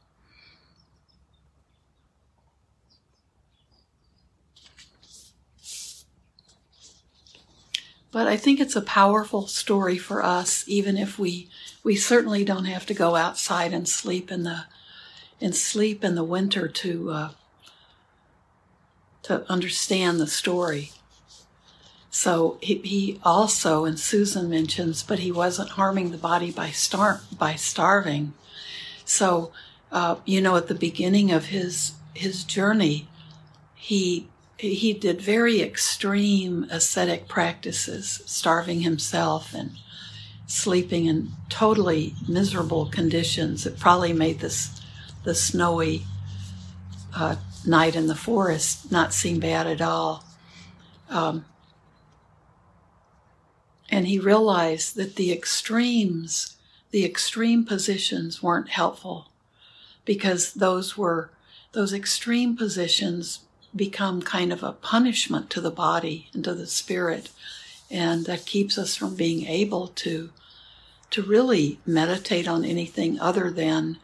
But 8.12 8.28
I 8.28 8.36
think 8.36 8.60
it's 8.60 8.76
a 8.76 8.82
powerful 8.82 9.48
story 9.48 9.98
for 9.98 10.24
us, 10.24 10.62
even 10.68 10.96
if 10.96 11.18
we 11.18 11.48
we 11.82 11.96
certainly 11.96 12.44
don't 12.44 12.66
have 12.66 12.86
to 12.86 12.94
go 12.94 13.16
outside 13.16 13.72
and 13.72 13.88
sleep 13.88 14.30
in 14.30 14.44
the 14.44 14.66
and 15.40 15.56
sleep 15.56 16.04
in 16.04 16.14
the 16.14 16.22
winter 16.22 16.68
to 16.68 17.10
uh, 17.10 17.30
to 19.24 19.50
understand 19.50 20.20
the 20.20 20.28
story. 20.28 20.92
So 22.14 22.58
he, 22.60 22.74
he, 22.84 23.20
also, 23.24 23.86
and 23.86 23.98
Susan 23.98 24.50
mentions, 24.50 25.02
but 25.02 25.20
he 25.20 25.32
wasn't 25.32 25.70
harming 25.70 26.10
the 26.10 26.18
body 26.18 26.50
by 26.50 26.68
star 26.68 27.22
by 27.36 27.54
starving. 27.54 28.34
So, 29.06 29.50
uh, 29.90 30.16
you 30.26 30.42
know, 30.42 30.56
at 30.56 30.68
the 30.68 30.74
beginning 30.74 31.32
of 31.32 31.46
his 31.46 31.92
his 32.12 32.44
journey, 32.44 33.08
he 33.74 34.28
he 34.58 34.92
did 34.92 35.22
very 35.22 35.62
extreme 35.62 36.66
ascetic 36.70 37.28
practices, 37.28 38.22
starving 38.26 38.82
himself 38.82 39.54
and 39.54 39.78
sleeping 40.46 41.06
in 41.06 41.30
totally 41.48 42.14
miserable 42.28 42.84
conditions. 42.84 43.64
It 43.64 43.80
probably 43.80 44.12
made 44.12 44.40
this 44.40 44.82
the 45.24 45.34
snowy 45.34 46.02
uh, 47.16 47.36
night 47.66 47.96
in 47.96 48.06
the 48.06 48.14
forest 48.14 48.92
not 48.92 49.14
seem 49.14 49.40
bad 49.40 49.66
at 49.66 49.80
all. 49.80 50.24
Um, 51.08 51.46
and 53.92 54.06
he 54.06 54.18
realized 54.18 54.96
that 54.96 55.16
the 55.16 55.30
extremes, 55.30 56.56
the 56.92 57.04
extreme 57.04 57.62
positions 57.62 58.42
weren't 58.42 58.70
helpful 58.70 59.28
because 60.06 60.54
those 60.54 60.96
were 60.96 61.30
those 61.72 61.92
extreme 61.92 62.56
positions 62.56 63.40
become 63.76 64.22
kind 64.22 64.52
of 64.52 64.62
a 64.62 64.72
punishment 64.72 65.50
to 65.50 65.60
the 65.60 65.70
body 65.70 66.28
and 66.32 66.42
to 66.44 66.54
the 66.54 66.66
spirit. 66.66 67.30
And 67.90 68.24
that 68.26 68.46
keeps 68.46 68.78
us 68.78 68.96
from 68.96 69.14
being 69.14 69.46
able 69.46 69.88
to, 69.88 70.30
to 71.10 71.22
really 71.22 71.78
meditate 71.86 72.48
on 72.48 72.64
anything 72.64 73.20
other 73.20 73.50
than 73.50 73.98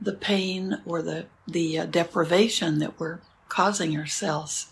the 0.00 0.12
pain 0.12 0.80
or 0.86 1.02
the, 1.02 1.26
the 1.46 1.80
uh, 1.80 1.86
deprivation 1.86 2.78
that 2.78 2.98
we're 2.98 3.20
causing 3.48 3.96
ourselves. 3.96 4.68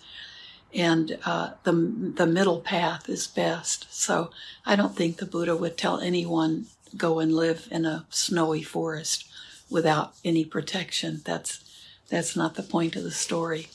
And 0.74 1.18
uh, 1.24 1.52
the, 1.62 1.72
the 1.72 2.26
middle 2.26 2.60
path 2.60 3.08
is 3.08 3.26
best. 3.26 3.86
So 3.94 4.30
I 4.66 4.74
don't 4.74 4.96
think 4.96 5.16
the 5.16 5.26
Buddha 5.26 5.56
would 5.56 5.78
tell 5.78 6.00
anyone 6.00 6.66
go 6.96 7.20
and 7.20 7.34
live 7.34 7.68
in 7.70 7.84
a 7.84 8.06
snowy 8.10 8.62
forest 8.62 9.28
without 9.70 10.14
any 10.24 10.44
protection. 10.44 11.22
That's, 11.24 11.62
that's 12.08 12.34
not 12.34 12.54
the 12.54 12.62
point 12.62 12.96
of 12.96 13.04
the 13.04 13.10
story. 13.10 13.68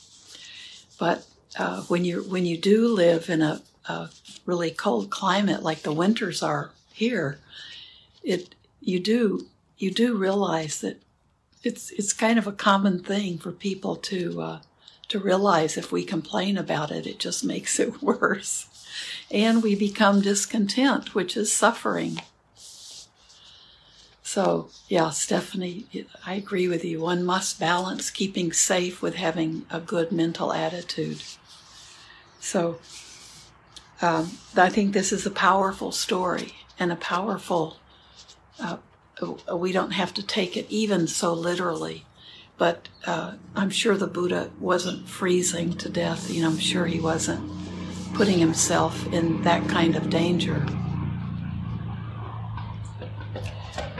But 0.98 1.26
uh, 1.58 1.82
when 1.82 2.04
you 2.04 2.22
when 2.22 2.46
you 2.46 2.56
do 2.56 2.86
live 2.88 3.28
in 3.28 3.42
a, 3.42 3.62
a, 3.86 4.10
really 4.46 4.70
cold 4.70 5.10
climate 5.10 5.62
like 5.62 5.82
the 5.82 5.92
winters 5.92 6.42
are 6.42 6.70
here, 6.92 7.38
it 8.22 8.54
you 8.80 9.00
do 9.00 9.46
you 9.78 9.90
do 9.90 10.16
realize 10.16 10.80
that 10.80 11.02
it's 11.62 11.90
it's 11.92 12.12
kind 12.12 12.38
of 12.38 12.46
a 12.46 12.52
common 12.52 13.02
thing 13.02 13.38
for 13.38 13.50
people 13.52 13.96
to 13.96 14.40
uh, 14.40 14.58
to 15.10 15.20
realize 15.20 15.76
if 15.76 15.92
we 15.92 16.04
complain 16.04 16.58
about 16.58 16.90
it, 16.90 17.06
it 17.06 17.20
just 17.20 17.44
makes 17.44 17.78
it 17.78 18.02
worse, 18.02 18.66
and 19.30 19.62
we 19.62 19.76
become 19.76 20.22
discontent, 20.22 21.14
which 21.14 21.36
is 21.36 21.52
suffering. 21.52 22.20
So, 24.22 24.70
yeah, 24.88 25.10
Stephanie, 25.10 25.86
I 26.24 26.34
agree 26.34 26.68
with 26.68 26.84
you. 26.84 27.00
One 27.00 27.24
must 27.24 27.60
balance 27.60 28.10
keeping 28.10 28.52
safe 28.52 29.02
with 29.02 29.16
having 29.16 29.66
a 29.70 29.80
good 29.80 30.12
mental 30.12 30.52
attitude. 30.52 31.22
So, 32.40 32.80
um, 34.02 34.38
I 34.56 34.68
think 34.70 34.92
this 34.92 35.12
is 35.12 35.26
a 35.26 35.30
powerful 35.32 35.92
story 35.92 36.54
and 36.78 36.92
a 36.92 36.96
powerful, 36.96 37.78
uh, 38.60 38.78
we 39.54 39.72
don't 39.72 39.92
have 39.92 40.14
to 40.14 40.26
take 40.26 40.56
it 40.56 40.66
even 40.70 41.08
so 41.08 41.34
literally. 41.34 42.06
But 42.60 42.90
uh, 43.06 43.36
I'm 43.56 43.70
sure 43.70 43.96
the 43.96 44.06
Buddha 44.06 44.50
wasn't 44.60 45.08
freezing 45.08 45.78
to 45.78 45.88
death. 45.88 46.30
You 46.30 46.42
know, 46.42 46.50
I'm 46.50 46.58
sure 46.58 46.84
he 46.84 47.00
wasn't 47.00 47.50
putting 48.12 48.38
himself 48.38 49.10
in 49.14 49.40
that 49.44 49.66
kind 49.66 49.96
of 49.96 50.10
danger. 50.10 50.66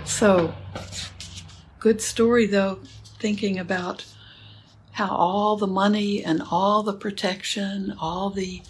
So, 0.05 0.52
good 1.79 2.02
story 2.02 2.45
though, 2.45 2.81
thinking 3.19 3.59
about 3.59 4.05
how 4.93 5.09
all 5.09 5.57
the 5.57 5.67
money 5.67 6.23
and 6.23 6.43
all 6.50 6.83
the 6.83 6.93
protection, 6.93 7.97
all 7.99 8.29
the 8.29 8.61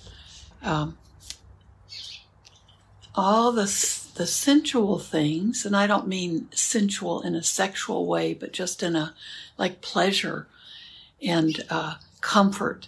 um, 0.63 0.99
all 3.17 3.51
the 3.51 3.67
the 4.21 4.27
sensual 4.27 4.99
things, 4.99 5.65
and 5.65 5.75
I 5.75 5.87
don't 5.87 6.07
mean 6.07 6.47
sensual 6.53 7.23
in 7.23 7.35
a 7.35 7.43
sexual 7.43 8.05
way, 8.05 8.35
but 8.35 8.53
just 8.53 8.83
in 8.83 8.95
a 8.95 9.15
like 9.57 9.81
pleasure 9.81 10.47
and 11.23 11.59
uh, 11.71 11.95
comfort, 12.21 12.87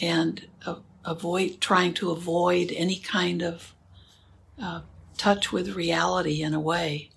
and 0.00 0.48
uh, 0.64 0.76
avoid 1.04 1.60
trying 1.60 1.92
to 1.94 2.12
avoid 2.12 2.72
any 2.74 2.96
kind 2.96 3.42
of 3.42 3.74
uh, 4.58 4.80
touch 5.18 5.52
with 5.52 5.76
reality 5.76 6.40
in 6.40 6.54
a 6.54 6.60
way 6.60 7.10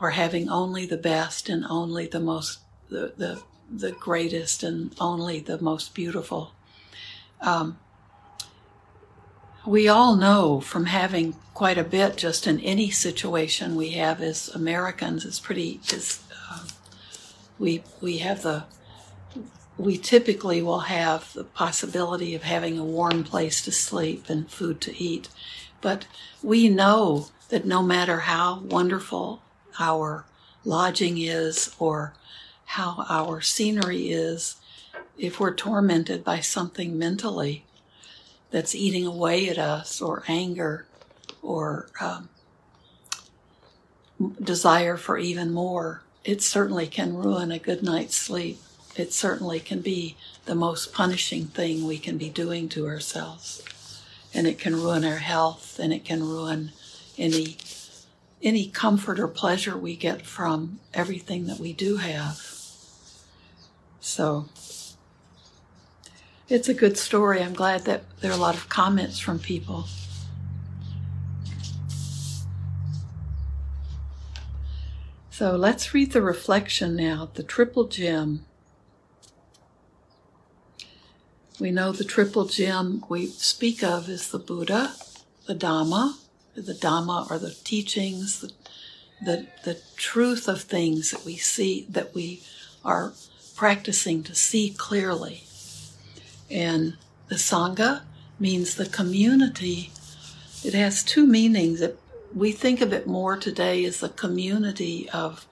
or 0.00 0.12
having 0.12 0.48
only 0.48 0.86
the 0.86 0.96
best 0.96 1.50
and 1.50 1.66
only 1.66 2.06
the 2.06 2.20
most 2.20 2.60
the 2.88 3.12
the, 3.18 3.42
the 3.70 3.92
greatest 3.92 4.62
and 4.62 4.94
only 4.98 5.38
the 5.38 5.60
most 5.60 5.94
beautiful. 5.94 6.52
Um, 7.42 7.78
we 9.66 9.88
all 9.88 10.16
know 10.16 10.60
from 10.60 10.86
having 10.86 11.34
quite 11.54 11.78
a 11.78 11.84
bit 11.84 12.16
just 12.16 12.46
in 12.46 12.60
any 12.60 12.90
situation 12.90 13.76
we 13.76 13.90
have 13.90 14.20
as 14.20 14.48
Americans 14.48 15.24
is 15.24 15.40
pretty 15.40 15.80
is 15.92 16.22
uh, 16.50 16.66
we 17.58 17.82
we 18.00 18.18
have 18.18 18.42
the 18.42 18.64
we 19.78 19.96
typically 19.96 20.62
will 20.62 20.80
have 20.80 21.32
the 21.32 21.44
possibility 21.44 22.34
of 22.34 22.42
having 22.42 22.78
a 22.78 22.84
warm 22.84 23.24
place 23.24 23.62
to 23.62 23.72
sleep 23.72 24.28
and 24.28 24.48
food 24.48 24.80
to 24.80 24.96
eat. 24.96 25.28
But 25.80 26.06
we 26.42 26.68
know 26.68 27.26
that 27.48 27.64
no 27.64 27.82
matter 27.82 28.20
how 28.20 28.60
wonderful 28.60 29.42
our 29.80 30.26
lodging 30.64 31.18
is 31.18 31.74
or 31.78 32.14
how 32.66 33.04
our 33.08 33.40
scenery 33.40 34.10
is 34.10 34.56
if 35.18 35.40
we're 35.40 35.54
tormented 35.54 36.22
by 36.22 36.40
something 36.40 36.96
mentally 36.96 37.64
that's 38.54 38.76
eating 38.76 39.04
away 39.04 39.48
at 39.48 39.58
us, 39.58 40.00
or 40.00 40.22
anger, 40.28 40.86
or 41.42 41.88
um, 42.00 42.28
desire 44.40 44.96
for 44.96 45.18
even 45.18 45.52
more, 45.52 46.02
it 46.22 46.40
certainly 46.40 46.86
can 46.86 47.16
ruin 47.16 47.50
a 47.50 47.58
good 47.58 47.82
night's 47.82 48.14
sleep. 48.14 48.60
It 48.94 49.12
certainly 49.12 49.58
can 49.58 49.80
be 49.80 50.16
the 50.44 50.54
most 50.54 50.92
punishing 50.92 51.46
thing 51.46 51.84
we 51.84 51.98
can 51.98 52.16
be 52.16 52.30
doing 52.30 52.68
to 52.68 52.86
ourselves. 52.86 54.00
And 54.32 54.46
it 54.46 54.60
can 54.60 54.76
ruin 54.76 55.04
our 55.04 55.18
health 55.18 55.80
and 55.82 55.92
it 55.92 56.04
can 56.04 56.22
ruin 56.22 56.70
any 57.18 57.56
any 58.40 58.68
comfort 58.68 59.18
or 59.18 59.26
pleasure 59.26 59.76
we 59.76 59.96
get 59.96 60.22
from 60.22 60.78
everything 60.92 61.46
that 61.46 61.58
we 61.58 61.72
do 61.72 61.96
have. 61.96 62.40
So 64.00 64.48
it's 66.48 66.68
a 66.68 66.74
good 66.74 66.98
story. 66.98 67.42
I'm 67.42 67.54
glad 67.54 67.84
that 67.84 68.02
there 68.20 68.30
are 68.30 68.34
a 68.34 68.40
lot 68.40 68.54
of 68.54 68.68
comments 68.68 69.18
from 69.18 69.38
people. 69.38 69.86
So 75.30 75.56
let's 75.56 75.92
read 75.92 76.12
the 76.12 76.22
reflection 76.22 76.94
now, 76.94 77.28
the 77.34 77.42
triple 77.42 77.84
gem. 77.84 78.44
We 81.58 81.70
know 81.70 81.92
the 81.92 82.04
triple 82.04 82.44
gem 82.44 83.04
we 83.08 83.26
speak 83.26 83.82
of 83.82 84.08
is 84.08 84.30
the 84.30 84.38
Buddha, 84.38 84.94
the 85.46 85.54
Dhamma, 85.54 86.18
the 86.54 86.74
Dhamma 86.74 87.30
are 87.30 87.38
the 87.38 87.54
teachings, 87.64 88.40
the, 88.40 88.52
the, 89.24 89.46
the 89.64 89.80
truth 89.96 90.46
of 90.46 90.62
things 90.62 91.10
that 91.10 91.24
we 91.24 91.36
see, 91.36 91.86
that 91.88 92.14
we 92.14 92.42
are 92.84 93.12
practicing 93.56 94.22
to 94.24 94.34
see 94.34 94.70
clearly. 94.70 95.44
And 96.54 96.96
the 97.26 97.34
Sangha 97.34 98.02
means 98.38 98.76
the 98.76 98.86
community. 98.86 99.90
It 100.64 100.72
has 100.72 101.02
two 101.02 101.26
meanings. 101.26 101.80
It, 101.80 101.98
we 102.32 102.52
think 102.52 102.80
of 102.80 102.92
it 102.92 103.08
more 103.08 103.36
today 103.36 103.84
as 103.84 103.98
the 103.98 104.08
community 104.08 105.10
of 105.10 105.46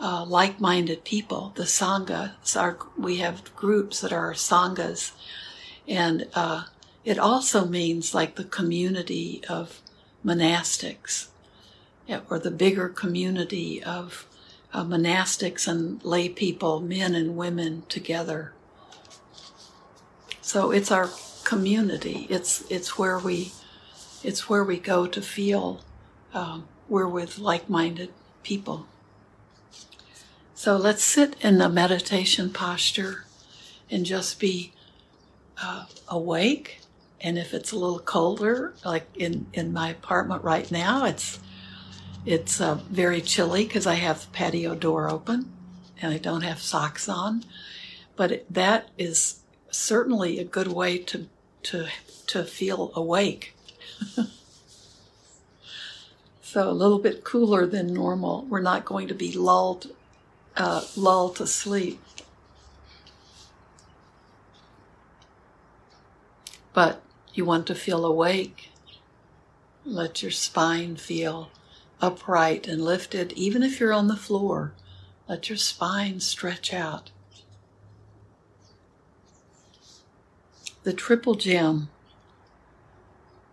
uh, 0.00 0.24
like-minded 0.24 1.02
people. 1.02 1.52
The 1.56 1.64
Sangha, 1.64 2.34
our, 2.56 2.78
we 2.96 3.16
have 3.16 3.54
groups 3.56 4.00
that 4.00 4.12
are 4.12 4.34
Sanghas, 4.34 5.12
and 5.88 6.28
uh, 6.34 6.64
it 7.04 7.18
also 7.18 7.64
means 7.64 8.14
like 8.14 8.36
the 8.36 8.44
community 8.44 9.42
of 9.48 9.80
monastics, 10.24 11.26
or 12.30 12.38
the 12.38 12.52
bigger 12.52 12.88
community 12.88 13.82
of 13.82 14.26
uh, 14.72 14.84
monastics 14.84 15.66
and 15.66 16.04
lay 16.04 16.28
people, 16.28 16.80
men 16.80 17.16
and 17.16 17.36
women 17.36 17.82
together. 17.88 18.52
So 20.46 20.70
it's 20.70 20.92
our 20.92 21.10
community. 21.42 22.28
It's 22.30 22.62
it's 22.70 22.96
where 22.96 23.18
we 23.18 23.50
it's 24.22 24.48
where 24.48 24.62
we 24.62 24.78
go 24.78 25.08
to 25.08 25.20
feel 25.20 25.80
um, 26.32 26.68
we're 26.88 27.08
with 27.08 27.40
like-minded 27.40 28.10
people. 28.44 28.86
So 30.54 30.76
let's 30.76 31.02
sit 31.02 31.34
in 31.40 31.60
a 31.60 31.68
meditation 31.68 32.50
posture 32.50 33.24
and 33.90 34.06
just 34.06 34.38
be 34.38 34.72
uh, 35.60 35.86
awake 36.06 36.78
and 37.20 37.38
if 37.38 37.52
it's 37.52 37.72
a 37.72 37.76
little 37.76 37.98
colder, 37.98 38.72
like 38.84 39.08
in, 39.16 39.46
in 39.52 39.72
my 39.72 39.88
apartment 39.88 40.44
right 40.44 40.70
now, 40.70 41.06
it's 41.06 41.40
it's 42.24 42.60
uh, 42.60 42.76
very 42.88 43.20
chilly 43.20 43.64
because 43.64 43.84
I 43.84 43.94
have 43.94 44.20
the 44.20 44.28
patio 44.28 44.76
door 44.76 45.10
open 45.10 45.52
and 46.00 46.14
I 46.14 46.18
don't 46.18 46.42
have 46.42 46.60
socks 46.60 47.08
on. 47.08 47.42
But 48.14 48.30
it, 48.30 48.54
that 48.54 48.90
is 48.96 49.40
certainly 49.76 50.38
a 50.38 50.44
good 50.44 50.68
way 50.68 50.98
to 50.98 51.28
to 51.64 51.88
to 52.26 52.44
feel 52.44 52.92
awake. 52.94 53.54
so 56.42 56.68
a 56.68 56.72
little 56.72 56.98
bit 56.98 57.24
cooler 57.24 57.66
than 57.66 57.92
normal. 57.92 58.44
We're 58.46 58.60
not 58.60 58.84
going 58.84 59.08
to 59.08 59.14
be 59.14 59.32
lulled 59.32 59.92
uh, 60.56 60.84
lulled 60.96 61.36
to 61.36 61.46
sleep. 61.46 62.00
But 66.72 67.02
you 67.34 67.44
want 67.44 67.66
to 67.68 67.74
feel 67.74 68.04
awake. 68.04 68.70
Let 69.84 70.22
your 70.22 70.30
spine 70.30 70.96
feel 70.96 71.50
upright 72.00 72.66
and 72.66 72.84
lifted, 72.84 73.32
even 73.32 73.62
if 73.62 73.80
you're 73.80 73.92
on 73.92 74.08
the 74.08 74.16
floor. 74.16 74.72
Let 75.28 75.48
your 75.48 75.58
spine 75.58 76.20
stretch 76.20 76.74
out. 76.74 77.10
The 80.86 80.92
Triple 80.92 81.34
Gem, 81.34 81.88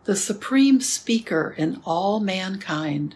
the 0.03 0.15
Supreme 0.15 0.79
Speaker 0.81 1.55
in 1.57 1.81
all 1.83 2.19
mankind, 2.19 3.15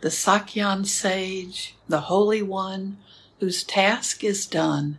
the 0.00 0.08
Sakyan 0.08 0.86
Sage, 0.86 1.76
the 1.86 2.00
Holy 2.00 2.40
One, 2.40 2.96
whose 3.40 3.62
task 3.62 4.24
is 4.24 4.46
done, 4.46 4.96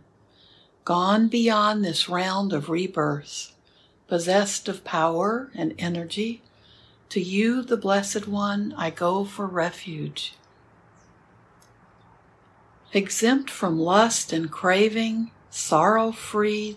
gone 0.84 1.26
beyond 1.26 1.84
this 1.84 2.08
round 2.08 2.52
of 2.52 2.68
rebirth 2.68 3.56
possessed 4.06 4.68
of 4.68 4.84
power 4.84 5.50
and 5.52 5.74
energy, 5.76 6.40
to 7.08 7.20
you, 7.20 7.62
the 7.62 7.76
Blessed 7.76 8.28
One, 8.28 8.72
I 8.78 8.90
go 8.90 9.24
for 9.24 9.48
refuge. 9.48 10.34
Exempt 12.92 13.50
from 13.50 13.80
lust 13.80 14.32
and 14.32 14.48
craving, 14.48 15.32
sorrow 15.50 16.12
free, 16.12 16.76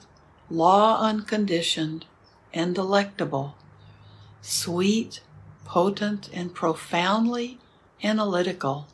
law 0.53 1.01
unconditioned, 1.01 2.05
and 2.53 2.75
delectable, 2.75 3.55
sweet, 4.41 5.19
potent, 5.65 6.29
and 6.31 6.53
profoundly 6.53 7.57
analytical, 8.03 8.87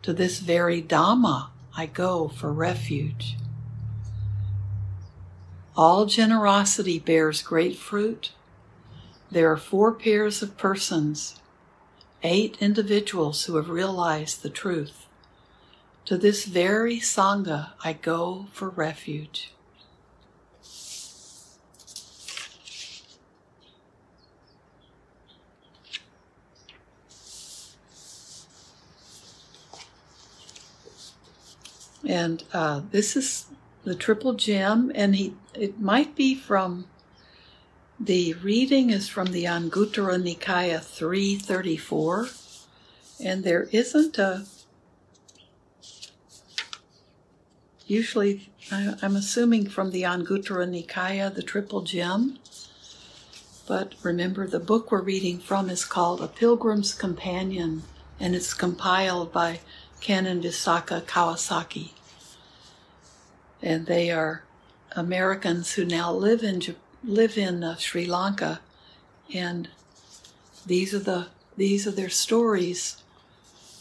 to 0.00 0.14
this 0.14 0.38
very 0.38 0.80
Dhamma 0.80 1.48
I 1.76 1.84
go 1.84 2.28
for 2.28 2.50
refuge. 2.50 3.36
All 5.76 6.06
generosity 6.06 6.98
bears 6.98 7.42
great 7.42 7.76
fruit. 7.76 8.32
There 9.30 9.52
are 9.52 9.58
four 9.58 9.92
pairs 9.92 10.42
of 10.42 10.56
persons, 10.56 11.38
eight 12.22 12.56
individuals 12.58 13.44
who 13.44 13.56
have 13.56 13.68
realized 13.68 14.42
the 14.42 14.50
truth. 14.50 15.06
To 16.06 16.16
this 16.16 16.46
very 16.46 16.96
Sangha 16.96 17.72
I 17.84 17.92
go 17.92 18.46
for 18.52 18.70
refuge. 18.70 19.52
And 32.10 32.42
uh, 32.52 32.80
this 32.90 33.14
is 33.14 33.46
the 33.84 33.94
triple 33.94 34.32
gem, 34.32 34.90
and 34.96 35.14
he 35.14 35.34
it 35.54 35.80
might 35.80 36.16
be 36.16 36.34
from 36.34 36.86
the 38.00 38.32
reading 38.32 38.90
is 38.90 39.08
from 39.08 39.28
the 39.28 39.44
Anguttara 39.44 40.18
Nikaya 40.20 40.82
334, 40.82 42.26
and 43.22 43.44
there 43.44 43.68
isn't 43.70 44.18
a 44.18 44.44
usually 47.86 48.50
I'm 48.72 49.14
assuming 49.14 49.68
from 49.68 49.92
the 49.92 50.02
Anguttara 50.02 50.66
Nikaya, 50.66 51.32
the 51.32 51.44
Triple 51.44 51.82
Gem. 51.82 52.40
But 53.68 53.94
remember, 54.02 54.48
the 54.48 54.58
book 54.58 54.90
we're 54.90 55.00
reading 55.00 55.38
from 55.38 55.70
is 55.70 55.84
called 55.84 56.20
A 56.20 56.26
Pilgrim's 56.26 56.92
Companion, 56.92 57.84
and 58.18 58.34
it's 58.34 58.52
compiled 58.52 59.32
by 59.32 59.60
Ken 60.00 60.26
and 60.26 60.42
Visakha 60.42 61.02
Kawasaki 61.02 61.92
and 63.62 63.86
they 63.86 64.10
are 64.10 64.44
Americans 64.92 65.72
who 65.72 65.84
now 65.84 66.12
live 66.12 66.42
in 66.42 66.62
live 67.02 67.38
in 67.38 67.64
uh, 67.64 67.76
Sri 67.76 68.06
Lanka, 68.06 68.60
and 69.32 69.68
these 70.66 70.94
are 70.94 70.98
the 70.98 71.28
these 71.56 71.86
are 71.86 71.92
their 71.92 72.10
stories 72.10 73.02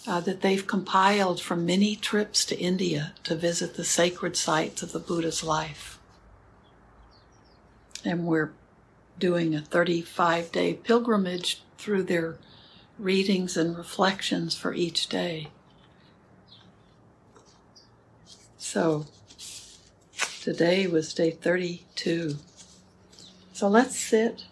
uh, 0.08 0.20
that 0.22 0.42
they've 0.42 0.66
compiled 0.66 1.42
from 1.42 1.66
many 1.66 1.96
trips 1.96 2.46
to 2.46 2.60
India 2.60 3.14
to 3.24 3.36
visit 3.36 3.76
the 3.76 3.84
sacred 3.84 4.36
sites 4.36 4.82
of 4.82 4.92
the 4.92 5.00
Buddha's 5.00 5.44
life. 5.44 6.00
And 8.04 8.26
we're 8.26 8.52
doing 9.18 9.54
a 9.54 9.62
35 9.62 10.52
day 10.52 10.74
pilgrimage 10.74 11.62
through 11.78 12.04
their 12.04 12.38
readings 12.98 13.56
and 13.56 13.78
reflections 13.78 14.56
for 14.56 14.74
each 14.74 15.08
day. 15.08 15.48
So 18.58 19.06
Today 20.50 20.88
was 20.88 21.14
day 21.14 21.30
32. 21.30 22.38
So 23.54 23.68
let's 23.68 23.96
sit. 23.96 24.46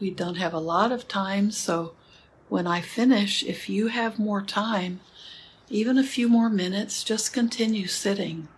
We 0.00 0.08
don't 0.08 0.36
have 0.36 0.54
a 0.54 0.58
lot 0.58 0.90
of 0.90 1.06
time, 1.06 1.50
so 1.50 1.92
when 2.48 2.66
I 2.66 2.80
finish, 2.80 3.44
if 3.44 3.68
you 3.68 3.88
have 3.88 4.18
more 4.18 4.40
time, 4.40 5.00
even 5.68 5.98
a 5.98 6.02
few 6.02 6.30
more 6.30 6.48
minutes, 6.48 7.04
just 7.04 7.34
continue 7.34 7.86
sitting. 7.86 8.48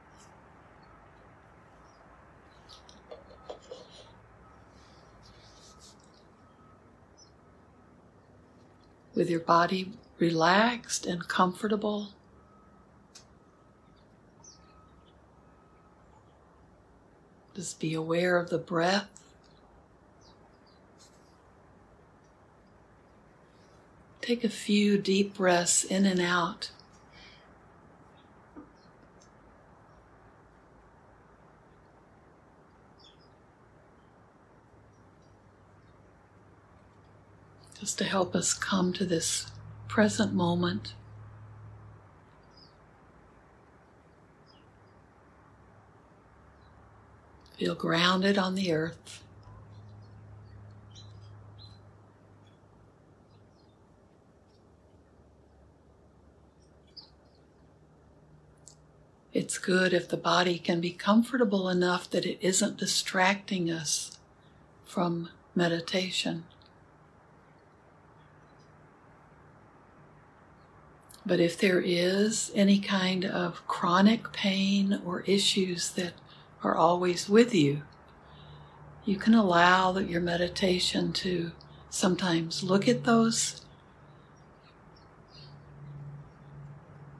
With 9.16 9.28
your 9.28 9.40
body 9.40 9.94
relaxed 10.18 11.06
and 11.06 11.26
comfortable. 11.28 12.08
Just 17.54 17.80
be 17.80 17.94
aware 17.94 18.36
of 18.36 18.50
the 18.50 18.58
breath. 18.58 19.08
Take 24.20 24.44
a 24.44 24.48
few 24.48 24.98
deep 24.98 25.34
breaths 25.34 25.84
in 25.84 26.04
and 26.04 26.20
out. 26.20 26.70
Just 37.80 37.96
to 37.98 38.04
help 38.04 38.36
us 38.36 38.52
come 38.52 38.92
to 38.92 39.06
this 39.06 39.50
present 39.88 40.32
moment. 40.32 40.94
Feel 47.58 47.74
grounded 47.74 48.38
on 48.38 48.54
the 48.54 48.72
earth. 48.72 49.24
It's 59.32 59.58
good 59.58 59.92
if 59.92 60.08
the 60.08 60.16
body 60.16 60.58
can 60.58 60.80
be 60.80 60.90
comfortable 60.90 61.68
enough 61.68 62.10
that 62.10 62.24
it 62.26 62.38
isn't 62.40 62.76
distracting 62.76 63.70
us 63.70 64.18
from 64.84 65.30
meditation. 65.54 66.44
But 71.28 71.40
if 71.40 71.58
there 71.58 71.82
is 71.82 72.50
any 72.54 72.78
kind 72.78 73.26
of 73.26 73.66
chronic 73.66 74.32
pain 74.32 75.02
or 75.04 75.20
issues 75.26 75.90
that 75.90 76.14
are 76.64 76.74
always 76.74 77.28
with 77.28 77.54
you, 77.54 77.82
you 79.04 79.18
can 79.18 79.34
allow 79.34 79.92
that 79.92 80.08
your 80.08 80.22
meditation 80.22 81.12
to 81.12 81.52
sometimes 81.90 82.62
look 82.62 82.88
at 82.88 83.04
those. 83.04 83.60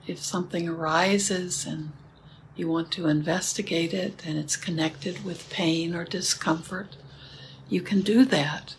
If 0.06 0.20
something 0.20 0.66
arises 0.66 1.66
and 1.66 1.92
you 2.56 2.66
want 2.66 2.90
to 2.92 3.08
investigate 3.08 3.92
it 3.92 4.22
and 4.24 4.38
it's 4.38 4.56
connected 4.56 5.22
with 5.22 5.50
pain 5.50 5.94
or 5.94 6.06
discomfort, 6.06 6.96
you 7.68 7.82
can 7.82 8.00
do 8.00 8.24
that. 8.24 8.74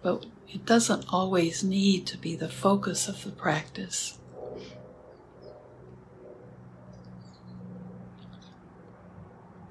But 0.00 0.24
it 0.48 0.64
doesn't 0.64 1.04
always 1.12 1.62
need 1.62 2.06
to 2.06 2.16
be 2.16 2.36
the 2.36 2.48
focus 2.48 3.06
of 3.06 3.22
the 3.22 3.32
practice. 3.32 4.16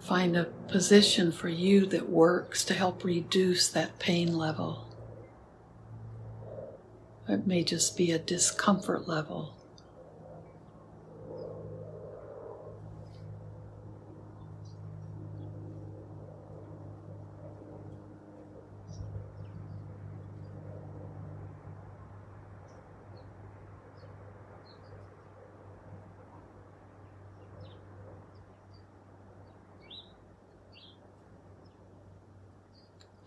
Find 0.09 0.35
a 0.35 0.45
position 0.45 1.31
for 1.31 1.49
you 1.49 1.85
that 1.85 2.09
works 2.09 2.65
to 2.65 2.73
help 2.73 3.03
reduce 3.03 3.69
that 3.69 3.99
pain 3.99 4.35
level. 4.35 4.87
It 7.27 7.45
may 7.45 7.63
just 7.63 7.95
be 7.95 8.11
a 8.11 8.17
discomfort 8.17 9.07
level. 9.07 9.53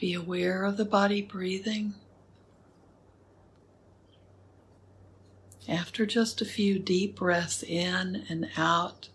Be 0.03 0.15
aware 0.15 0.65
of 0.65 0.79
the 0.79 0.85
body 0.85 1.23
breathing. 1.23 1.95
After 5.69 6.05
just 6.07 6.41
a 6.41 6.45
few 6.45 6.81
deep 6.81 7.15
breaths 7.15 7.63
in 7.63 8.25
and 8.29 8.51
out, 8.57 9.11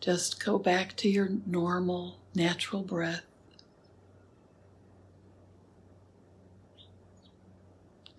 just 0.00 0.44
go 0.44 0.58
back 0.58 0.94
to 0.96 1.08
your 1.08 1.30
normal, 1.46 2.18
natural 2.34 2.82
breath. 2.82 3.24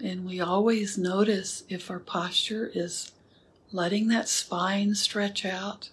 And 0.03 0.25
we 0.25 0.41
always 0.41 0.97
notice 0.97 1.63
if 1.69 1.91
our 1.91 1.99
posture 1.99 2.71
is 2.73 3.11
letting 3.71 4.07
that 4.07 4.27
spine 4.27 4.95
stretch 4.95 5.45
out 5.45 5.91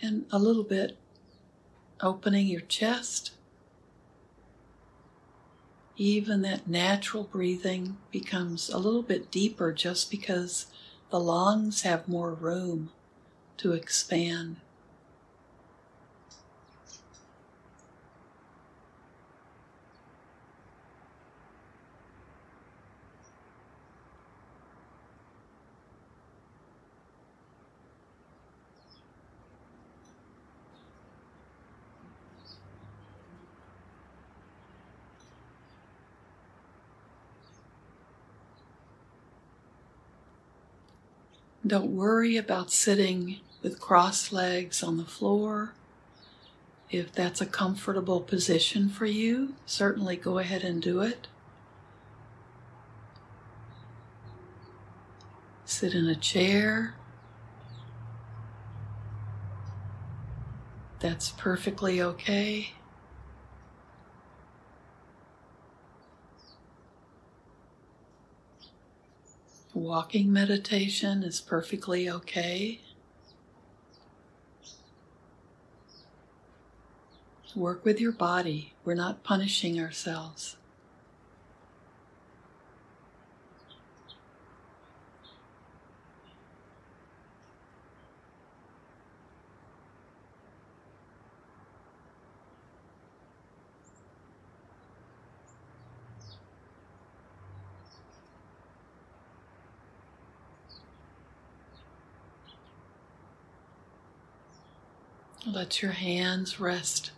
and 0.00 0.24
a 0.32 0.38
little 0.38 0.64
bit 0.64 0.96
opening 2.00 2.46
your 2.46 2.62
chest 2.62 3.32
even 6.00 6.40
that 6.40 6.66
natural 6.66 7.24
breathing 7.24 7.94
becomes 8.10 8.70
a 8.70 8.78
little 8.78 9.02
bit 9.02 9.30
deeper 9.30 9.70
just 9.70 10.10
because 10.10 10.64
the 11.10 11.20
lungs 11.20 11.82
have 11.82 12.08
more 12.08 12.32
room 12.32 12.88
to 13.58 13.72
expand. 13.74 14.56
Don't 41.70 41.94
worry 41.94 42.36
about 42.36 42.72
sitting 42.72 43.36
with 43.62 43.78
crossed 43.78 44.32
legs 44.32 44.82
on 44.82 44.96
the 44.96 45.04
floor. 45.04 45.72
If 46.90 47.12
that's 47.12 47.40
a 47.40 47.46
comfortable 47.46 48.20
position 48.20 48.88
for 48.88 49.06
you, 49.06 49.54
certainly 49.66 50.16
go 50.16 50.38
ahead 50.38 50.64
and 50.64 50.82
do 50.82 51.00
it. 51.00 51.28
Sit 55.64 55.94
in 55.94 56.08
a 56.08 56.16
chair. 56.16 56.96
That's 60.98 61.30
perfectly 61.30 62.02
okay. 62.02 62.72
Walking 69.90 70.32
meditation 70.32 71.24
is 71.24 71.40
perfectly 71.40 72.08
okay. 72.08 72.78
Work 77.56 77.84
with 77.84 78.00
your 78.00 78.12
body. 78.12 78.74
We're 78.84 78.94
not 78.94 79.24
punishing 79.24 79.80
ourselves. 79.80 80.56
Let 105.60 105.82
your 105.82 105.92
hands 105.92 106.58
rest 106.58 107.10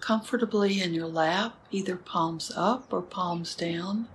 comfortably 0.00 0.80
in 0.80 0.94
your 0.94 1.06
lap, 1.06 1.58
either 1.70 1.96
palms 1.96 2.50
up 2.56 2.90
or 2.90 3.02
palms 3.02 3.54
down. 3.54 4.08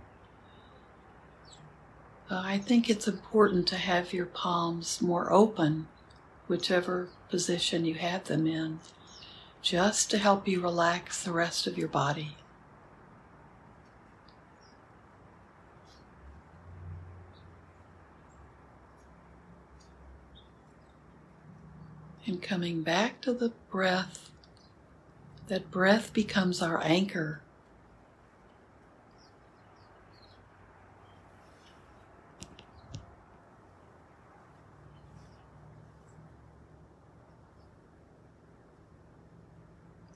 Uh, 2.32 2.42
I 2.44 2.58
think 2.58 2.90
it's 2.90 3.08
important 3.08 3.68
to 3.68 3.78
have 3.78 4.12
your 4.12 4.26
palms 4.26 5.04
more 5.04 5.32
open, 5.32 5.88
whichever 6.48 7.10
position 7.30 7.86
you 7.86 7.94
have 7.94 8.24
them 8.24 8.48
in, 8.48 8.80
just 9.62 10.10
to 10.10 10.18
help 10.18 10.48
you 10.48 10.62
relax 10.62 11.24
the 11.24 11.32
rest 11.32 11.68
of 11.68 11.78
your 11.78 11.90
body. 11.90 12.38
and 22.30 22.44
coming 22.44 22.84
back 22.84 23.22
to 23.22 23.34
the 23.34 23.52
breath, 23.72 24.30
that 25.48 25.72
breath 25.72 26.14
becomes 26.14 26.62
our 26.62 26.80
anchor. 26.84 27.42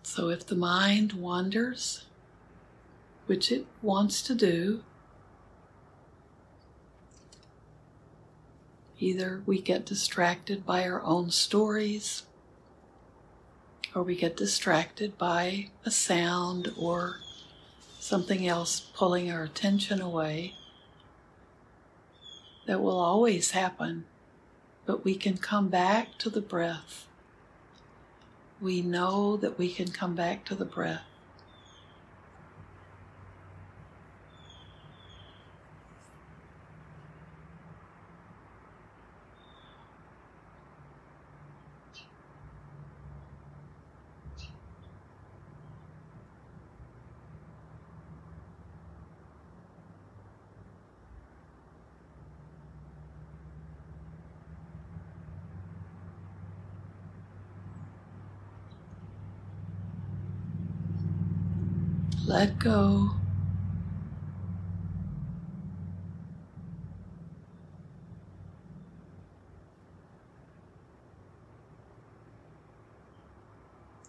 So 0.03 0.29
if 0.29 0.45
the 0.45 0.55
mind 0.55 1.13
wanders, 1.13 2.05
which 3.25 3.51
it 3.51 3.65
wants 3.81 4.21
to 4.21 4.35
do, 4.35 4.83
either 9.03 9.43
we 9.45 9.61
get 9.61 9.85
distracted 9.85 10.65
by 10.65 10.87
our 10.87 11.03
own 11.03 11.29
stories, 11.29 12.23
or 13.93 14.01
we 14.01 14.15
get 14.15 14.37
distracted 14.37 15.17
by 15.17 15.69
a 15.85 15.91
sound 15.91 16.71
or 16.77 17.17
something 17.99 18.47
else 18.47 18.79
pulling 18.79 19.29
our 19.29 19.43
attention 19.43 20.01
away. 20.01 20.55
That 22.65 22.81
will 22.81 22.99
always 22.99 23.51
happen, 23.51 24.05
but 24.85 25.03
we 25.03 25.15
can 25.15 25.37
come 25.37 25.67
back 25.67 26.17
to 26.19 26.29
the 26.29 26.41
breath. 26.41 27.05
We 28.61 28.81
know 28.81 29.35
that 29.37 29.57
we 29.57 29.73
can 29.73 29.91
come 29.91 30.15
back 30.15 30.45
to 30.45 30.55
the 30.55 30.65
breath. 30.65 31.03
Let 62.25 62.57
go. 62.57 63.11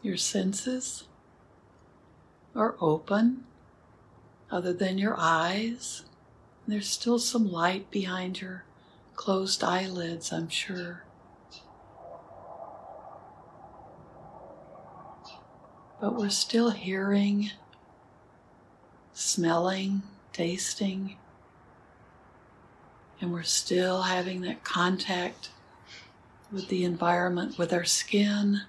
Your 0.00 0.16
senses 0.16 1.04
are 2.54 2.76
open, 2.80 3.44
other 4.50 4.72
than 4.72 4.98
your 4.98 5.16
eyes. 5.18 6.04
There's 6.68 6.88
still 6.88 7.18
some 7.18 7.50
light 7.50 7.90
behind 7.90 8.40
your 8.40 8.64
closed 9.16 9.64
eyelids, 9.64 10.32
I'm 10.32 10.48
sure. 10.48 11.04
But 16.00 16.14
we're 16.14 16.28
still 16.28 16.70
hearing 16.70 17.50
smelling, 19.14 20.02
tasting, 20.32 21.16
and 23.20 23.32
we're 23.32 23.42
still 23.42 24.02
having 24.02 24.42
that 24.42 24.64
contact 24.64 25.50
with 26.52 26.68
the 26.68 26.84
environment, 26.84 27.56
with 27.56 27.72
our 27.72 27.84
skin. 27.84 28.62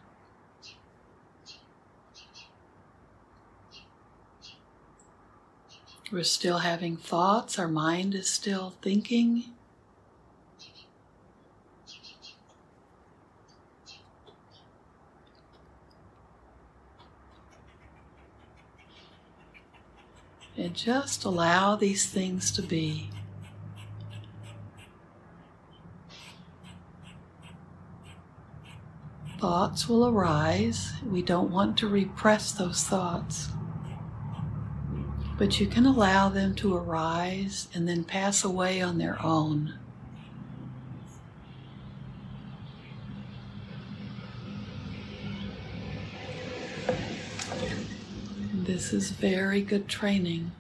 We're 6.12 6.23
still 6.23 6.60
having 6.60 6.95
thoughts, 6.95 7.60
our 7.60 7.67
mind 7.67 8.13
is 8.13 8.29
still 8.29 8.75
thinking. 8.81 9.55
And 20.58 20.74
just 20.74 21.26
allow 21.26 21.76
these 21.76 22.06
things 22.06 22.50
to 22.52 22.62
be. 22.62 23.10
Thoughts 29.39 29.89
will 29.89 30.08
arise. 30.08 30.94
We 31.06 31.22
don't 31.22 31.52
want 31.52 31.78
to 31.80 31.88
repress 31.88 32.52
those 32.52 32.84
thoughts. 32.84 33.50
But 35.38 35.60
you 35.60 35.68
can 35.68 35.86
allow 35.86 36.30
them 36.30 36.56
to 36.56 36.76
arise 36.76 37.68
and 37.74 37.88
then 37.88 38.06
pass 38.06 38.44
away 38.44 38.82
on 38.82 38.98
their 38.98 39.22
own. 39.22 39.78
This 48.75 48.91
is 48.91 49.09
very 49.11 49.61
good 49.61 49.88
training. 49.88 50.51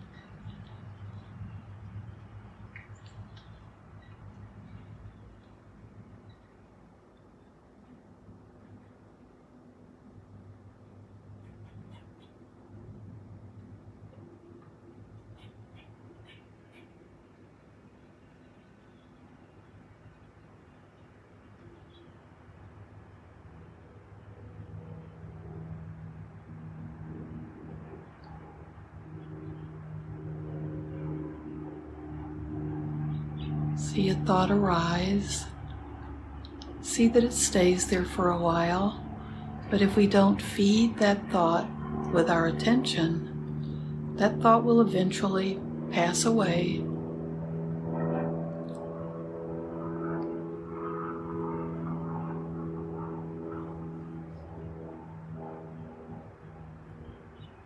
See 33.95 34.09
a 34.09 34.13
thought 34.13 34.51
arise. 34.51 35.45
See 36.81 37.07
that 37.07 37.23
it 37.23 37.31
stays 37.31 37.87
there 37.87 38.03
for 38.03 38.29
a 38.29 38.37
while. 38.37 39.01
But 39.71 39.81
if 39.81 39.95
we 39.95 40.05
don't 40.05 40.41
feed 40.41 40.97
that 40.97 41.31
thought 41.31 41.65
with 42.11 42.29
our 42.29 42.47
attention, 42.47 44.13
that 44.17 44.41
thought 44.41 44.65
will 44.65 44.81
eventually 44.81 45.61
pass 45.91 46.25
away. 46.25 46.83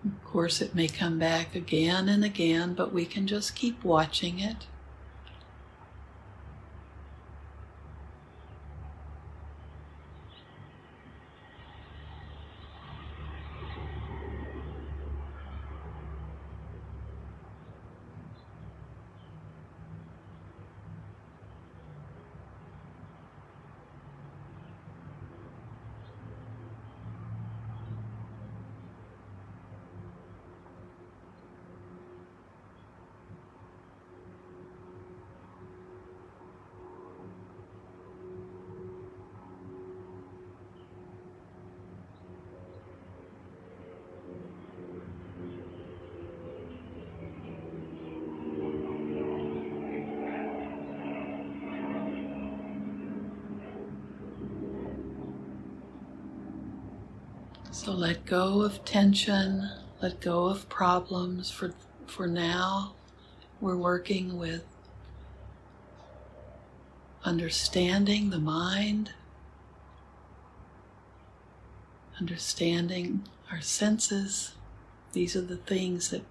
Of 0.06 0.24
course, 0.26 0.62
it 0.62 0.76
may 0.76 0.88
come 0.88 1.18
back 1.18 1.56
again 1.56 2.08
and 2.08 2.24
again, 2.24 2.76
but 2.76 2.94
we 2.94 3.08
can 3.08 3.26
just 3.26 3.56
keep 3.56 3.84
watching 3.84 4.40
it. 4.40 4.68
So 57.80 57.94
let 57.94 58.26
go 58.26 58.62
of 58.62 58.84
tension, 58.84 59.70
let 60.02 60.20
go 60.20 60.48
of 60.48 60.68
problems. 60.68 61.50
For, 61.50 61.74
for 62.08 62.28
now, 62.28 62.94
we're 63.62 63.78
working 63.78 64.38
with 64.38 64.66
understanding 67.24 68.32
the 68.32 68.38
mind, 68.38 69.14
understanding 72.20 73.24
our 73.50 73.62
senses. 73.62 74.56
These 75.14 75.38
are 75.38 75.42
the 75.42 75.56
things 75.56 76.10
that 76.10 76.26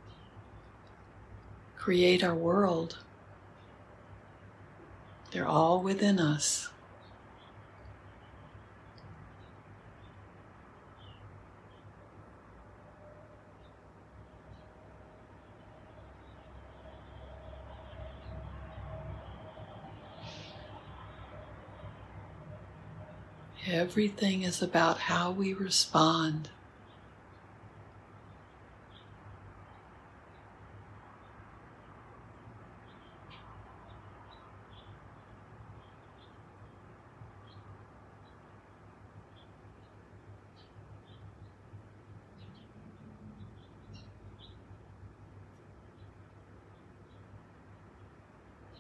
create 1.78 2.22
our 2.22 2.34
world. 2.34 2.98
They're 5.32 5.48
all 5.48 5.82
within 5.82 6.20
us. 6.20 6.68
Everything 23.78 24.42
is 24.42 24.60
about 24.60 24.98
how 24.98 25.30
we 25.30 25.52
respond. 25.52 26.50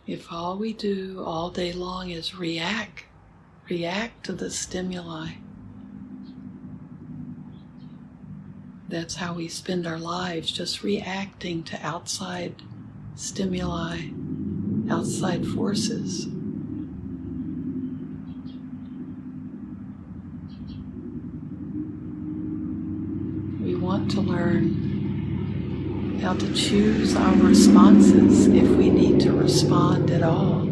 If 0.08 0.32
all 0.32 0.56
we 0.56 0.72
do 0.72 1.22
all 1.24 1.50
day 1.50 1.72
long 1.72 2.10
is 2.10 2.34
react, 2.34 3.04
react 3.68 4.24
to 4.24 4.32
the 4.32 4.50
stimuli, 4.50 5.32
that's 8.88 9.16
how 9.16 9.34
we 9.34 9.48
spend 9.48 9.86
our 9.86 9.98
lives, 9.98 10.50
just 10.50 10.82
reacting 10.82 11.62
to 11.62 11.78
outside 11.86 12.54
stimuli, 13.14 14.08
outside 14.90 15.46
forces. 15.46 16.26
We 23.60 23.74
want 23.74 24.10
to 24.12 24.22
learn 24.22 24.86
how 26.22 26.32
to 26.32 26.54
choose 26.54 27.14
our 27.14 27.36
responses 27.36 28.46
if 28.46 28.68
we 28.70 28.88
need 28.88 29.20
to 29.20 29.32
respond 29.32 30.10
at 30.10 30.22
all. 30.22 30.66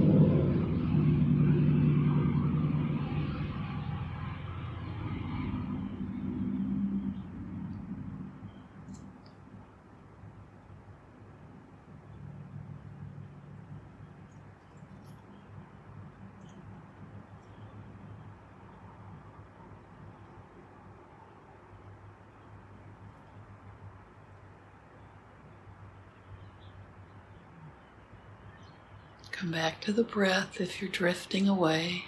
Come 29.33 29.46
back 29.57 29.81
to 29.81 29.91
the 29.91 30.05
breath 30.05 30.61
if 30.61 30.83
you're 30.83 30.91
drifting 30.91 31.49
away. 31.49 32.05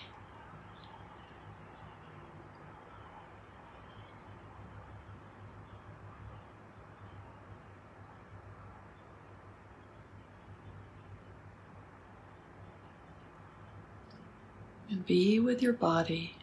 And 14.90 15.06
be 15.06 15.40
with 15.40 15.62
your 15.62 15.72
body. 15.72 16.36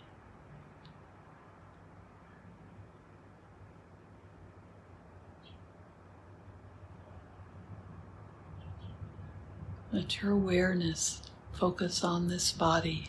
Let 9.95 10.21
your 10.21 10.33
awareness 10.33 11.21
focus 11.53 12.03
on 12.03 12.27
this 12.27 12.51
body. 12.51 13.07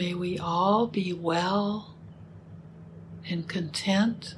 May 0.00 0.14
we 0.14 0.38
all 0.38 0.86
be 0.86 1.12
well 1.12 1.92
and 3.28 3.46
content, 3.46 4.34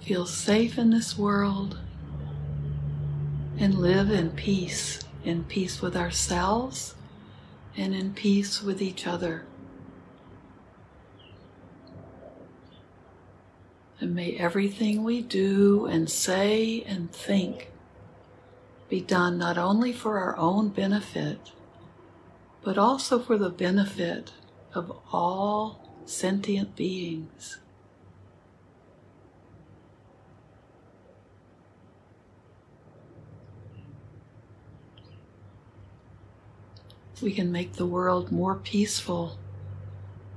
feel 0.00 0.26
safe 0.26 0.76
in 0.76 0.90
this 0.90 1.16
world, 1.16 1.78
and 3.56 3.78
live 3.78 4.10
in 4.10 4.32
peace, 4.32 4.98
in 5.22 5.44
peace 5.44 5.80
with 5.80 5.96
ourselves 5.96 6.96
and 7.76 7.94
in 7.94 8.14
peace 8.14 8.64
with 8.64 8.82
each 8.82 9.06
other. 9.06 9.46
And 14.00 14.12
may 14.12 14.32
everything 14.32 15.04
we 15.04 15.22
do 15.22 15.86
and 15.86 16.10
say 16.10 16.82
and 16.82 17.12
think 17.12 17.70
be 18.88 19.00
done 19.00 19.38
not 19.38 19.56
only 19.56 19.92
for 19.92 20.18
our 20.18 20.36
own 20.36 20.70
benefit 20.70 21.52
but 22.66 22.76
also 22.76 23.20
for 23.20 23.38
the 23.38 23.48
benefit 23.48 24.32
of 24.74 24.90
all 25.12 25.88
sentient 26.04 26.74
beings. 26.74 27.60
We 37.22 37.30
can 37.30 37.52
make 37.52 37.74
the 37.74 37.86
world 37.86 38.32
more 38.32 38.56
peaceful 38.56 39.38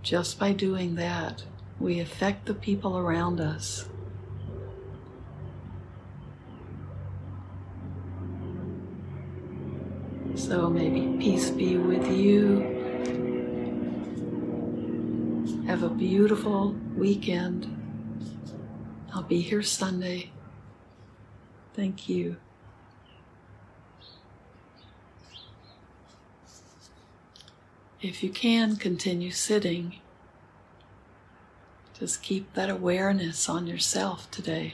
just 0.04 0.38
by 0.38 0.54
doing 0.54 0.94
that. 0.98 1.44
We 1.80 2.00
affect 2.00 2.46
the 2.46 2.54
people 2.54 2.96
around 2.96 3.42
us. 3.42 3.90
So 10.50 10.68
maybe 10.68 11.16
peace 11.20 11.52
be 11.52 11.78
with 11.78 12.08
you. 12.08 12.62
Have 15.68 15.84
a 15.84 15.90
beautiful 15.90 16.76
weekend. 16.98 17.68
I'll 19.14 19.22
be 19.22 19.42
here 19.42 19.62
Sunday. 19.62 20.32
Thank 21.76 22.10
you. 22.10 22.38
If 28.02 28.24
you 28.24 28.32
can, 28.32 28.76
continue 28.76 29.30
sitting. 29.30 30.00
Just 32.00 32.24
keep 32.24 32.52
that 32.56 32.72
awareness 32.72 33.48
on 33.48 33.68
yourself 33.68 34.32
today. 34.32 34.74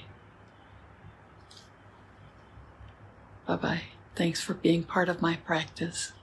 Bye 3.46 3.58
bye. 3.58 3.82
Thanks 4.16 4.42
for 4.42 4.54
being 4.54 4.84
part 4.84 5.10
of 5.10 5.22
my 5.22 5.36
practice. 5.36 6.14